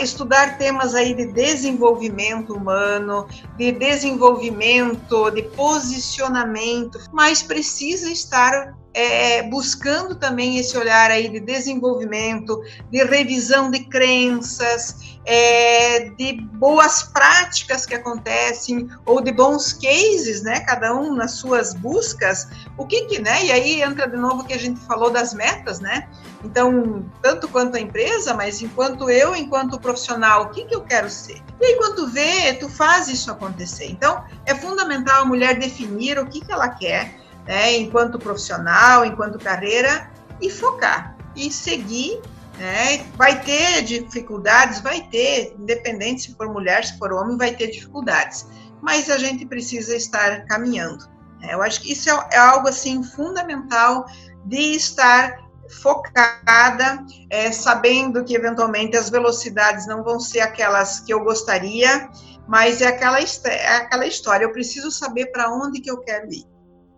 estudar 0.01 0.59
temas 0.59 0.95
aí 0.95 1.15
de 1.15 1.27
desenvolvimento 1.27 2.53
humano, 2.53 3.29
de 3.57 3.71
desenvolvimento, 3.71 5.31
de 5.31 5.43
posicionamento, 5.43 6.99
mas 7.13 7.43
precisa 7.43 8.11
estar 8.11 8.77
é, 8.93 9.45
buscando 9.45 10.17
também 10.17 10.59
esse 10.59 10.77
olhar 10.77 11.11
aí 11.11 11.29
de 11.29 11.39
desenvolvimento, 11.39 12.61
de 12.91 13.05
revisão 13.05 13.71
de 13.71 13.85
crenças, 13.85 15.08
é, 15.31 16.09
de 16.17 16.41
boas 16.41 17.03
práticas 17.03 17.85
que 17.85 17.95
acontecem 17.95 18.89
ou 19.05 19.21
de 19.21 19.31
bons 19.31 19.75
cases, 19.75 20.43
né? 20.43 20.61
Cada 20.61 20.95
um 20.95 21.15
nas 21.15 21.33
suas 21.33 21.75
buscas. 21.75 22.49
O 22.79 22.87
que 22.87 23.03
que, 23.05 23.19
né? 23.19 23.45
E 23.45 23.53
aí 23.53 23.83
entra 23.83 24.09
de 24.09 24.17
novo 24.17 24.45
que 24.45 24.55
a 24.55 24.59
gente 24.59 24.81
falou 24.81 25.11
das 25.11 25.35
metas, 25.35 25.81
né? 25.81 26.09
Então, 26.43 27.05
tanto 27.21 27.47
quanto 27.47 27.77
a 27.77 27.81
empresa, 27.81 28.33
mas 28.33 28.63
enquanto 28.63 29.11
eu, 29.11 29.37
enquanto 29.37 29.79
profissional, 29.79 30.45
o 30.45 30.49
que 30.49 30.65
que 30.65 30.75
eu 30.75 30.81
quero 30.81 31.11
ser? 31.11 31.43
E 31.61 31.67
aí 31.67 31.77
quando 31.77 32.09
vê, 32.09 32.55
tu 32.55 32.67
faz 32.67 33.09
isso 33.09 33.31
acontecer. 33.31 33.91
Então, 33.91 34.25
é 34.47 34.55
fundamental 34.55 35.21
a 35.21 35.25
mulher 35.27 35.59
definir 35.59 36.19
o 36.19 36.25
que 36.25 36.41
que 36.41 36.51
ela 36.51 36.71
quer, 36.71 37.21
né? 37.47 37.77
Enquanto 37.77 38.19
profissional, 38.19 39.05
enquanto 39.05 39.39
carreira 39.39 40.11
e 40.41 40.49
focar 40.49 41.15
e 41.37 41.53
seguir 41.53 42.19
é, 42.61 43.03
vai 43.17 43.41
ter 43.43 43.83
dificuldades, 43.83 44.81
vai 44.81 45.03
ter, 45.09 45.55
independente 45.59 46.23
se 46.23 46.35
for 46.35 46.49
mulher, 46.49 46.85
se 46.85 46.99
for 46.99 47.13
homem, 47.13 47.37
vai 47.37 47.55
ter 47.55 47.69
dificuldades. 47.69 48.47
Mas 48.83 49.09
a 49.11 49.19
gente 49.19 49.47
precisa 49.47 49.95
estar 49.95 50.45
caminhando. 50.47 51.09
É, 51.43 51.55
eu 51.55 51.63
acho 51.63 51.81
que 51.83 51.93
isso 51.93 52.11
é, 52.11 52.29
é, 52.33 52.37
algo 52.37 52.69
assim 52.69 53.03
fundamental 53.03 54.07
de 54.45 54.75
estar 54.75 55.39
focada, 55.83 57.05
é, 57.31 57.53
sabendo 57.53 58.25
que 58.25 58.35
eventualmente 58.35 58.97
as 58.97 59.11
velocidades 59.11 59.87
não 59.87 60.03
vão 60.03 60.19
ser 60.19 60.41
aquelas 60.41 61.01
que 61.01 61.13
eu 61.13 61.23
gostaria, 61.23 62.09
mas 62.49 62.81
é 62.81 62.87
aquela, 62.87 63.19
é 63.21 63.77
aquela 63.77 64.07
história. 64.07 64.45
Eu 64.45 64.53
preciso 64.53 64.91
saber 64.91 65.27
para 65.27 65.53
onde 65.53 65.81
que 65.81 65.91
eu 65.91 65.99
quero 65.99 66.33
ir 66.33 66.47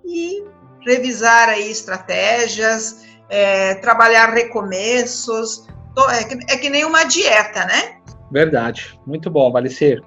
e 0.04 0.44
revisar 0.86 1.48
aí 1.48 1.70
estratégias, 1.70 3.04
é, 3.30 3.74
trabalhar 3.76 4.34
recomeços. 4.34 5.66
É 6.10 6.24
que, 6.24 6.52
é 6.52 6.56
que, 6.56 6.70
nem 6.70 6.84
uma 6.84 7.04
dieta, 7.04 7.64
né? 7.64 7.96
Verdade. 8.30 8.98
Muito 9.06 9.30
bom, 9.30 9.50
Valecer. 9.50 10.02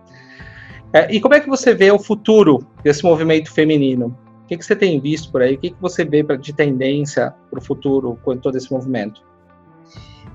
É, 0.92 1.12
e 1.12 1.20
como 1.20 1.34
é 1.34 1.40
que 1.40 1.50
você 1.50 1.74
vê 1.74 1.92
o 1.92 2.00
futuro 2.00 2.68
desse 2.84 3.04
movimento 3.04 3.52
feminino? 3.52 4.16
O 4.44 4.48
que, 4.48 4.58
que 4.58 4.66
você 4.66 4.76
tem 4.76 5.00
visto 5.00 5.32
por 5.32 5.42
aí? 5.42 5.56
O 5.56 5.58
que, 5.58 5.72
que 5.72 5.82
você 5.82 6.06
vê 6.06 6.24
pra, 6.24 6.36
de 6.36 6.54
tendência 6.54 7.34
para 7.50 7.60
o 7.60 7.64
futuro 7.64 8.20
com 8.24 8.38
todo 8.38 8.58
esse 8.58 8.72
movimento? 8.72 9.22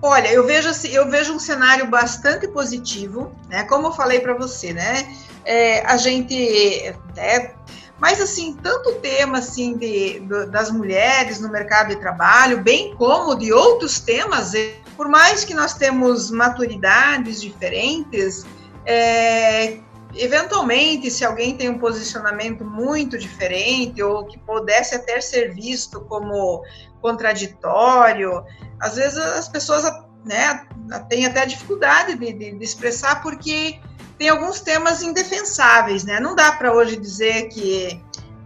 Olha, 0.01 0.29
eu 0.29 0.47
vejo 0.47 0.69
assim, 0.69 0.89
eu 0.91 1.09
vejo 1.09 1.35
um 1.35 1.39
cenário 1.39 1.87
bastante 1.87 2.47
positivo, 2.49 3.33
né? 3.49 3.65
Como 3.65 3.89
eu 3.89 3.93
falei 3.93 4.21
para 4.21 4.35
você, 4.35 4.73
né? 4.73 5.13
É, 5.45 5.85
a 5.87 5.97
gente 5.97 6.95
né, 7.17 7.53
mas, 7.99 8.21
assim, 8.21 8.55
tanto 8.55 8.91
o 8.91 8.95
tema 8.97 9.39
assim, 9.39 9.77
de, 9.77 10.21
das 10.51 10.71
mulheres 10.71 11.41
no 11.41 11.51
mercado 11.51 11.89
de 11.89 11.97
trabalho, 11.97 12.63
bem 12.63 12.95
como 12.95 13.35
de 13.35 13.53
outros 13.53 13.99
temas, 13.99 14.53
por 14.97 15.09
mais 15.09 15.45
que 15.45 15.53
nós 15.53 15.75
temos 15.75 16.31
maturidades 16.31 17.41
diferentes, 17.41 18.47
é, 18.87 19.79
eventualmente, 20.15 21.11
se 21.11 21.25
alguém 21.25 21.57
tem 21.57 21.69
um 21.69 21.79
posicionamento 21.79 22.65
muito 22.65 23.19
diferente 23.19 24.03
ou 24.03 24.25
que 24.27 24.39
pudesse 24.39 24.95
até 24.95 25.21
ser 25.21 25.55
visto 25.55 26.01
como 26.03 26.63
contraditório, 27.01 28.45
às 28.81 28.95
vezes 28.95 29.19
as 29.19 29.49
pessoas 29.49 29.85
né, 30.25 30.67
têm 31.09 31.27
até 31.27 31.45
dificuldade 31.47 32.15
de, 32.17 32.33
de, 32.33 32.53
de 32.53 32.65
expressar 32.65 33.23
porque 33.23 33.81
tem 34.19 34.29
alguns 34.29 34.61
temas 34.61 35.03
indefensáveis, 35.03 36.05
né? 36.05 36.19
Não 36.19 36.35
dá 36.35 36.51
para 36.53 36.73
hoje 36.73 36.97
dizer 36.97 37.49
que, 37.49 38.03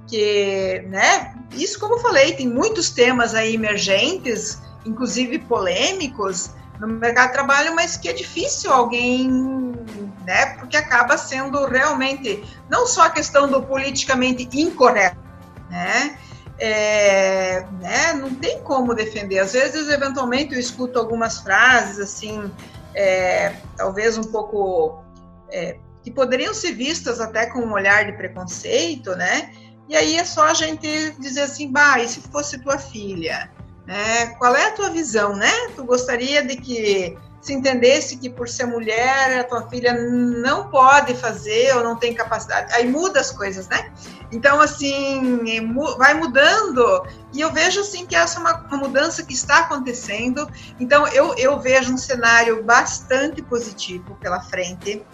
que, 0.07 0.85
né? 0.89 1.35
Isso, 1.53 1.81
como 1.81 1.95
eu 1.95 1.99
falei, 1.99 2.35
tem 2.35 2.47
muitos 2.47 2.91
temas 2.91 3.35
aí 3.35 3.55
emergentes, 3.55 4.61
inclusive 4.85 5.39
polêmicos, 5.39 6.51
no 6.79 6.87
mercado 6.87 7.29
de 7.29 7.33
trabalho, 7.33 7.75
mas 7.75 7.97
que 7.97 8.09
é 8.09 8.13
difícil 8.13 8.71
alguém, 8.71 9.31
né? 10.27 10.47
Porque 10.59 10.77
acaba 10.77 11.17
sendo 11.17 11.65
realmente 11.67 12.45
não 12.69 12.87
só 12.87 13.05
a 13.05 13.11
questão 13.11 13.49
do 13.49 13.63
politicamente 13.63 14.49
incorreto, 14.53 15.17
né? 15.71 16.19
É, 16.59 17.67
né, 17.81 18.13
não 18.13 18.33
tem 18.35 18.61
como 18.61 18.95
defender. 18.95 19.41
Às 19.41 19.53
vezes, 19.55 19.89
eventualmente, 19.89 20.55
eu 20.55 20.61
escuto 20.61 20.99
algumas 20.99 21.41
frases 21.41 21.99
assim, 21.99 22.53
é, 22.95 23.55
talvez 23.77 24.17
um 24.17 24.23
pouco 24.23 25.02
é, 25.53 25.77
que 26.03 26.11
poderiam 26.11 26.53
ser 26.53 26.73
vistas 26.73 27.21
até 27.21 27.47
com 27.47 27.61
um 27.61 27.73
olhar 27.73 28.05
de 28.05 28.13
preconceito, 28.13 29.15
né? 29.15 29.53
E 29.89 29.97
aí 29.97 30.17
é 30.17 30.25
só 30.25 30.45
a 30.45 30.55
gente 30.55 30.89
dizer 31.19 31.43
assim, 31.43 31.71
bah, 31.71 32.01
e 32.01 32.09
se 32.09 32.21
fosse 32.21 32.59
tua 32.59 32.79
filha? 32.79 33.51
É, 33.87 34.27
qual 34.39 34.55
é 34.57 34.69
a 34.69 34.73
tua 34.73 34.91
visão, 34.91 35.37
né? 35.37 35.51
Tu 35.75 35.85
gostaria 35.85 36.45
de 36.45 36.57
que 36.57 37.17
se 37.43 37.53
entendesse 37.53 38.17
que 38.17 38.31
por 38.31 38.49
ser 38.49 38.67
mulher 38.67 39.41
a 39.41 39.45
tua 39.45 39.69
filha 39.69 39.93
não 39.93 40.71
pode 40.71 41.13
fazer 41.15 41.77
ou 41.77 41.83
não 41.83 41.97
tem 41.97 42.15
capacidade. 42.15 42.73
Aí 42.73 42.89
muda 42.89 43.19
as 43.19 43.33
coisas, 43.33 43.69
né? 43.69 43.93
Então, 44.31 44.61
assim, 44.61 45.41
vai 45.99 46.15
mudando 46.15 47.05
e 47.35 47.41
eu 47.41 47.53
vejo, 47.53 47.81
assim, 47.81 48.07
que 48.07 48.15
essa 48.15 48.39
é 48.39 48.41
uma, 48.41 48.61
uma 48.69 48.77
mudança 48.79 49.25
que 49.25 49.35
está 49.35 49.59
acontecendo. 49.59 50.49
Então, 50.79 51.07
eu, 51.09 51.35
eu 51.37 51.59
vejo 51.59 51.93
um 51.93 51.99
cenário 51.99 52.63
bastante 52.63 53.43
positivo 53.43 54.17
pela 54.21 54.41
frente 54.41 55.05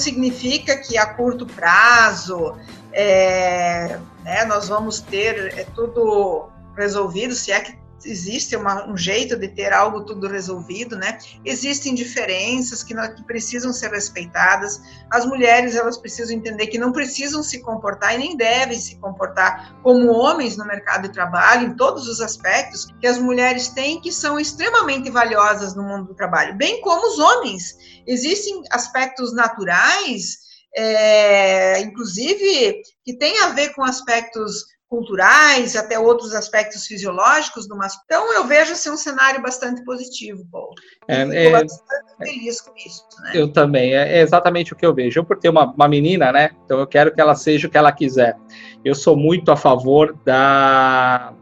significa 0.00 0.76
que 0.76 0.98
a 0.98 1.14
curto 1.14 1.46
prazo 1.46 2.56
é, 2.92 3.98
né, 4.24 4.44
nós 4.46 4.68
vamos 4.68 5.00
ter 5.00 5.58
é, 5.58 5.64
tudo 5.74 6.48
resolvido, 6.76 7.34
se 7.34 7.52
é 7.52 7.60
que 7.60 7.80
existe 8.04 8.56
uma, 8.56 8.88
um 8.88 8.96
jeito 8.96 9.36
de 9.36 9.48
ter 9.48 9.72
algo 9.72 10.04
tudo 10.04 10.28
resolvido, 10.28 10.96
né? 10.96 11.18
Existem 11.44 11.94
diferenças 11.94 12.82
que, 12.82 12.94
que, 12.94 13.24
precisam 13.24 13.72
ser 13.72 13.90
respeitadas. 13.90 14.80
As 15.10 15.26
mulheres 15.26 15.74
elas 15.76 15.98
precisam 15.98 16.36
entender 16.36 16.68
que 16.68 16.78
não 16.78 16.92
precisam 16.92 17.42
se 17.42 17.60
comportar 17.60 18.14
e 18.14 18.18
nem 18.18 18.36
devem 18.36 18.78
se 18.78 18.96
comportar 18.96 19.74
como 19.82 20.12
homens 20.12 20.56
no 20.56 20.64
mercado 20.64 21.02
de 21.02 21.12
trabalho 21.12 21.68
em 21.68 21.74
todos 21.74 22.08
os 22.08 22.20
aspectos 22.20 22.86
que 23.00 23.06
as 23.06 23.18
mulheres 23.18 23.68
têm 23.68 24.00
que 24.00 24.12
são 24.12 24.38
extremamente 24.38 25.10
valiosas 25.10 25.74
no 25.74 25.82
mundo 25.82 26.08
do 26.08 26.14
trabalho, 26.14 26.56
bem 26.56 26.80
como 26.80 27.06
os 27.06 27.18
homens. 27.18 27.76
Existem 28.06 28.62
aspectos 28.70 29.34
naturais 29.34 30.50
é, 30.76 31.80
inclusive 31.80 32.82
que 33.04 33.16
tem 33.16 33.40
a 33.40 33.48
ver 33.48 33.74
com 33.74 33.82
aspectos 33.82 34.64
culturais, 34.88 35.76
até 35.76 35.96
outros 35.98 36.34
aspectos 36.34 36.84
fisiológicos 36.84 37.68
do 37.68 37.76
masculino. 37.76 38.02
Então, 38.06 38.34
eu 38.34 38.44
vejo 38.44 38.72
assim, 38.72 38.90
um 38.90 38.96
cenário 38.96 39.40
bastante 39.40 39.84
positivo, 39.84 40.44
Paulo. 40.50 40.74
É, 41.06 41.46
é, 41.46 41.50
bastante 41.52 42.16
feliz 42.18 42.60
com 42.60 42.76
isso. 42.76 43.04
Né? 43.22 43.32
Eu 43.34 43.52
também, 43.52 43.94
é, 43.94 44.18
é, 44.18 44.20
exatamente 44.20 44.72
o 44.72 44.76
que 44.76 44.84
eu 44.84 44.92
vejo. 44.92 45.20
Eu, 45.20 45.24
por 45.24 45.38
ter 45.38 45.48
uma, 45.48 45.72
uma 45.72 45.86
menina, 45.86 46.32
né? 46.32 46.50
Então, 46.64 46.80
eu 46.80 46.88
quero 46.88 47.14
que 47.14 47.20
ela 47.20 47.36
seja 47.36 47.68
o 47.68 47.70
que 47.70 47.78
ela 47.78 47.92
quiser. 47.92 48.36
Eu 48.84 48.96
sou 48.96 49.16
muito 49.16 49.52
a 49.52 49.56
favor 49.56 50.18
da, 50.24 51.34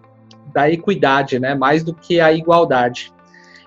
da 0.53 0.71
equidade, 0.71 1.39
né? 1.39 1.55
Mais 1.55 1.83
do 1.83 1.95
que 1.95 2.21
a 2.21 2.31
igualdade. 2.31 3.11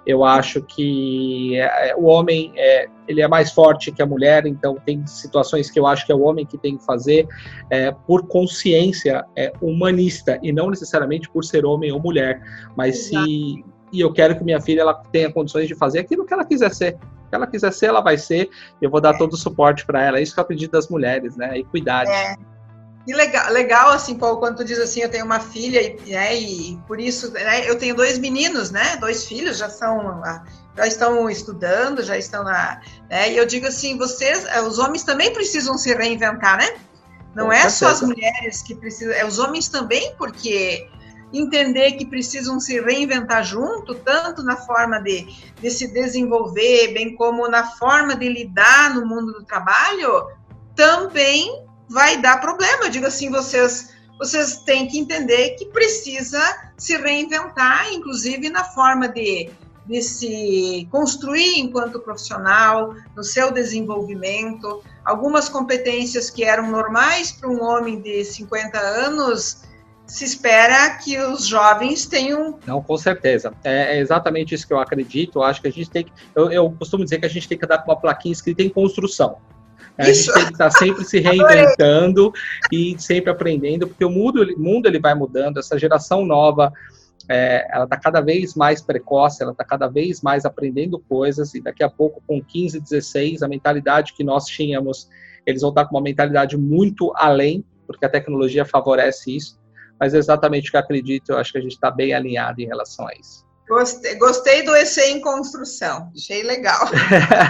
Eu 0.05 0.23
acho 0.23 0.61
que 0.63 1.55
é, 1.57 1.95
o 1.95 2.05
homem 2.05 2.51
é, 2.55 2.87
ele 3.07 3.21
é 3.21 3.27
mais 3.27 3.51
forte 3.51 3.91
que 3.91 4.01
a 4.01 4.05
mulher, 4.05 4.45
então 4.47 4.75
tem 4.85 5.05
situações 5.05 5.69
que 5.69 5.79
eu 5.79 5.85
acho 5.85 6.05
que 6.05 6.11
é 6.11 6.15
o 6.15 6.21
homem 6.21 6.45
que 6.45 6.57
tem 6.57 6.77
que 6.77 6.85
fazer 6.85 7.27
é, 7.69 7.91
por 7.91 8.27
consciência 8.27 9.23
é, 9.35 9.51
humanista 9.61 10.39
e 10.41 10.51
não 10.51 10.69
necessariamente 10.69 11.29
por 11.29 11.43
ser 11.43 11.65
homem 11.65 11.91
ou 11.91 11.99
mulher. 11.99 12.41
Mas 12.75 13.07
Exato. 13.07 13.25
se 13.25 13.63
e 13.91 13.99
eu 13.99 14.11
quero 14.11 14.37
que 14.37 14.43
minha 14.43 14.61
filha 14.61 14.81
ela 14.81 14.93
tenha 15.11 15.31
condições 15.31 15.67
de 15.67 15.75
fazer 15.75 15.99
aquilo 15.99 16.25
que 16.25 16.33
ela 16.33 16.45
quiser 16.45 16.73
ser. 16.73 16.97
O 17.25 17.29
que 17.29 17.35
ela 17.35 17.47
quiser 17.47 17.73
ser, 17.73 17.87
ela 17.87 18.01
vai 18.01 18.17
ser. 18.17 18.49
Eu 18.81 18.89
vou 18.89 19.01
dar 19.01 19.15
é. 19.15 19.17
todo 19.17 19.33
o 19.33 19.37
suporte 19.37 19.85
para 19.85 20.03
ela. 20.03 20.17
É 20.17 20.21
isso 20.21 20.33
que 20.33 20.39
eu 20.39 20.43
acredito 20.43 20.71
das 20.71 20.87
mulheres, 20.87 21.35
né? 21.35 21.57
Equidade. 21.57 22.09
É. 22.09 22.35
E 23.11 23.13
legal, 23.13 23.51
legal, 23.51 23.89
assim, 23.89 24.17
Paulo, 24.17 24.37
quando 24.37 24.55
tu 24.55 24.63
diz 24.63 24.79
assim, 24.79 25.01
eu 25.01 25.09
tenho 25.09 25.25
uma 25.25 25.41
filha, 25.41 25.81
e, 25.81 26.11
né, 26.11 26.33
e 26.33 26.79
por 26.87 26.97
isso, 26.97 27.29
né, 27.31 27.69
eu 27.69 27.77
tenho 27.77 27.93
dois 27.93 28.17
meninos, 28.17 28.71
né, 28.71 28.95
dois 29.01 29.25
filhos, 29.25 29.57
já 29.57 29.69
são, 29.69 30.21
já 30.77 30.87
estão 30.87 31.29
estudando, 31.29 32.01
já 32.03 32.17
estão 32.17 32.41
na, 32.45 32.79
né, 33.09 33.33
e 33.33 33.35
eu 33.35 33.45
digo 33.45 33.67
assim, 33.67 33.97
vocês, 33.97 34.45
eh, 34.45 34.61
os 34.61 34.79
homens 34.79 35.03
também 35.03 35.33
precisam 35.33 35.77
se 35.77 35.93
reinventar, 35.93 36.57
né? 36.57 36.73
Não 37.35 37.47
Com 37.47 37.51
é 37.51 37.69
certeza. 37.69 37.75
só 37.75 37.87
as 37.87 38.01
mulheres 38.01 38.61
que 38.61 38.75
precisam, 38.75 39.13
é 39.13 39.25
os 39.25 39.39
homens 39.39 39.67
também, 39.67 40.15
porque 40.17 40.87
entender 41.33 41.91
que 41.97 42.05
precisam 42.05 42.61
se 42.61 42.79
reinventar 42.79 43.43
junto, 43.43 43.93
tanto 43.93 44.41
na 44.41 44.55
forma 44.55 45.01
de, 45.01 45.27
de 45.61 45.69
se 45.69 45.87
desenvolver, 45.91 46.93
bem 46.93 47.13
como 47.17 47.49
na 47.49 47.65
forma 47.71 48.15
de 48.15 48.29
lidar 48.29 48.95
no 48.95 49.05
mundo 49.05 49.33
do 49.33 49.43
trabalho, 49.43 50.29
também 50.77 51.69
vai 51.91 52.21
dar 52.21 52.39
problema. 52.39 52.85
Eu 52.85 52.89
digo 52.89 53.05
assim, 53.05 53.29
vocês 53.29 53.91
vocês 54.17 54.57
têm 54.57 54.87
que 54.87 54.99
entender 54.99 55.55
que 55.55 55.65
precisa 55.65 56.39
se 56.77 56.95
reinventar, 56.95 57.91
inclusive 57.91 58.49
na 58.49 58.63
forma 58.63 59.07
de, 59.07 59.49
de 59.87 60.01
se 60.03 60.87
construir 60.91 61.57
enquanto 61.57 61.99
profissional, 61.99 62.93
no 63.15 63.23
seu 63.23 63.51
desenvolvimento. 63.51 64.83
Algumas 65.03 65.49
competências 65.49 66.29
que 66.29 66.43
eram 66.43 66.69
normais 66.69 67.31
para 67.31 67.49
um 67.49 67.63
homem 67.63 67.99
de 67.99 68.23
50 68.23 68.77
anos 68.77 69.63
se 70.05 70.23
espera 70.23 70.97
que 70.97 71.17
os 71.17 71.47
jovens 71.47 72.05
tenham. 72.05 72.59
Não, 72.67 72.79
com 72.79 72.97
certeza. 72.99 73.51
É, 73.63 73.97
é 73.97 73.99
exatamente 74.01 74.53
isso 74.53 74.67
que 74.67 74.73
eu 74.73 74.79
acredito. 74.79 75.39
Eu 75.39 75.43
acho 75.43 75.59
que 75.59 75.67
a 75.67 75.71
gente 75.71 75.89
tem 75.89 76.03
que. 76.03 76.11
Eu, 76.35 76.51
eu 76.51 76.69
costumo 76.77 77.03
dizer 77.03 77.17
que 77.19 77.25
a 77.25 77.29
gente 77.29 77.47
tem 77.47 77.57
que 77.57 77.65
dar 77.65 77.83
uma 77.87 77.95
plaquinha 77.95 78.33
escrita 78.33 78.61
em 78.61 78.69
construção. 78.69 79.37
A 79.97 80.09
Isso. 80.09 80.23
gente 80.23 80.33
tem 80.33 80.45
que 80.45 80.51
estar 80.53 80.71
sempre 80.71 81.03
se 81.03 81.19
reinventando 81.19 82.31
e 82.71 82.95
sempre 82.99 83.29
aprendendo, 83.29 83.87
porque 83.87 84.05
o 84.05 84.09
mundo, 84.09 84.43
o 84.43 84.59
mundo 84.59 84.87
ele 84.87 84.99
vai 84.99 85.13
mudando, 85.13 85.59
essa 85.59 85.77
geração 85.77 86.25
nova, 86.25 86.71
é, 87.29 87.67
ela 87.71 87.83
está 87.83 87.97
cada 87.97 88.21
vez 88.21 88.55
mais 88.55 88.81
precoce, 88.81 89.43
ela 89.43 89.51
está 89.51 89.63
cada 89.63 89.87
vez 89.87 90.21
mais 90.21 90.45
aprendendo 90.45 90.99
coisas, 90.99 91.53
e 91.53 91.61
daqui 91.61 91.83
a 91.83 91.89
pouco, 91.89 92.21
com 92.25 92.41
15, 92.41 92.79
16, 92.79 93.43
a 93.43 93.47
mentalidade 93.47 94.13
que 94.13 94.23
nós 94.23 94.45
tínhamos, 94.45 95.09
eles 95.45 95.61
vão 95.61 95.69
estar 95.69 95.85
com 95.85 95.95
uma 95.95 96.03
mentalidade 96.03 96.57
muito 96.57 97.11
além, 97.15 97.63
porque 97.85 98.05
a 98.05 98.09
tecnologia 98.09 98.65
favorece 98.65 99.35
isso, 99.35 99.59
mas 99.99 100.13
é 100.13 100.17
exatamente 100.17 100.69
o 100.69 100.71
que 100.71 100.77
eu 100.77 100.81
acredito, 100.81 101.31
eu 101.31 101.37
acho 101.37 101.51
que 101.51 101.57
a 101.57 101.61
gente 101.61 101.73
está 101.73 101.91
bem 101.91 102.13
alinhado 102.13 102.61
em 102.61 102.65
relação 102.65 103.07
a 103.07 103.13
isso. 103.13 103.45
Gostei, 103.71 104.15
gostei 104.15 104.63
do 104.63 104.75
EC 104.75 104.97
em 105.11 105.21
construção, 105.21 106.11
achei 106.13 106.43
legal. 106.43 106.89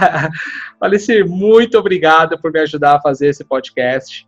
Alice, 0.80 1.24
muito 1.24 1.76
obrigado 1.76 2.40
por 2.40 2.52
me 2.52 2.60
ajudar 2.60 2.94
a 2.94 3.00
fazer 3.00 3.26
esse 3.26 3.42
podcast. 3.42 4.24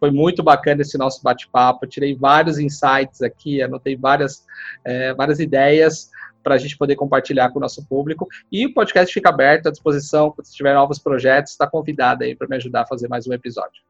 Foi 0.00 0.10
muito 0.10 0.42
bacana 0.42 0.82
esse 0.82 0.98
nosso 0.98 1.22
bate-papo. 1.22 1.86
Tirei 1.86 2.16
vários 2.16 2.58
insights 2.58 3.22
aqui, 3.22 3.62
anotei 3.62 3.96
várias, 3.96 4.44
é, 4.84 5.14
várias 5.14 5.38
ideias 5.38 6.10
para 6.42 6.56
a 6.56 6.58
gente 6.58 6.76
poder 6.76 6.96
compartilhar 6.96 7.50
com 7.50 7.60
o 7.60 7.62
nosso 7.62 7.86
público. 7.86 8.26
E 8.50 8.66
o 8.66 8.74
podcast 8.74 9.14
fica 9.14 9.28
aberto 9.28 9.68
à 9.68 9.70
disposição. 9.70 10.32
Quando 10.32 10.48
tiver 10.48 10.74
novos 10.74 10.98
projetos, 10.98 11.52
está 11.52 11.68
convidado 11.68 12.24
aí 12.24 12.34
para 12.34 12.48
me 12.48 12.56
ajudar 12.56 12.82
a 12.82 12.86
fazer 12.88 13.06
mais 13.06 13.24
um 13.24 13.32
episódio. 13.32 13.84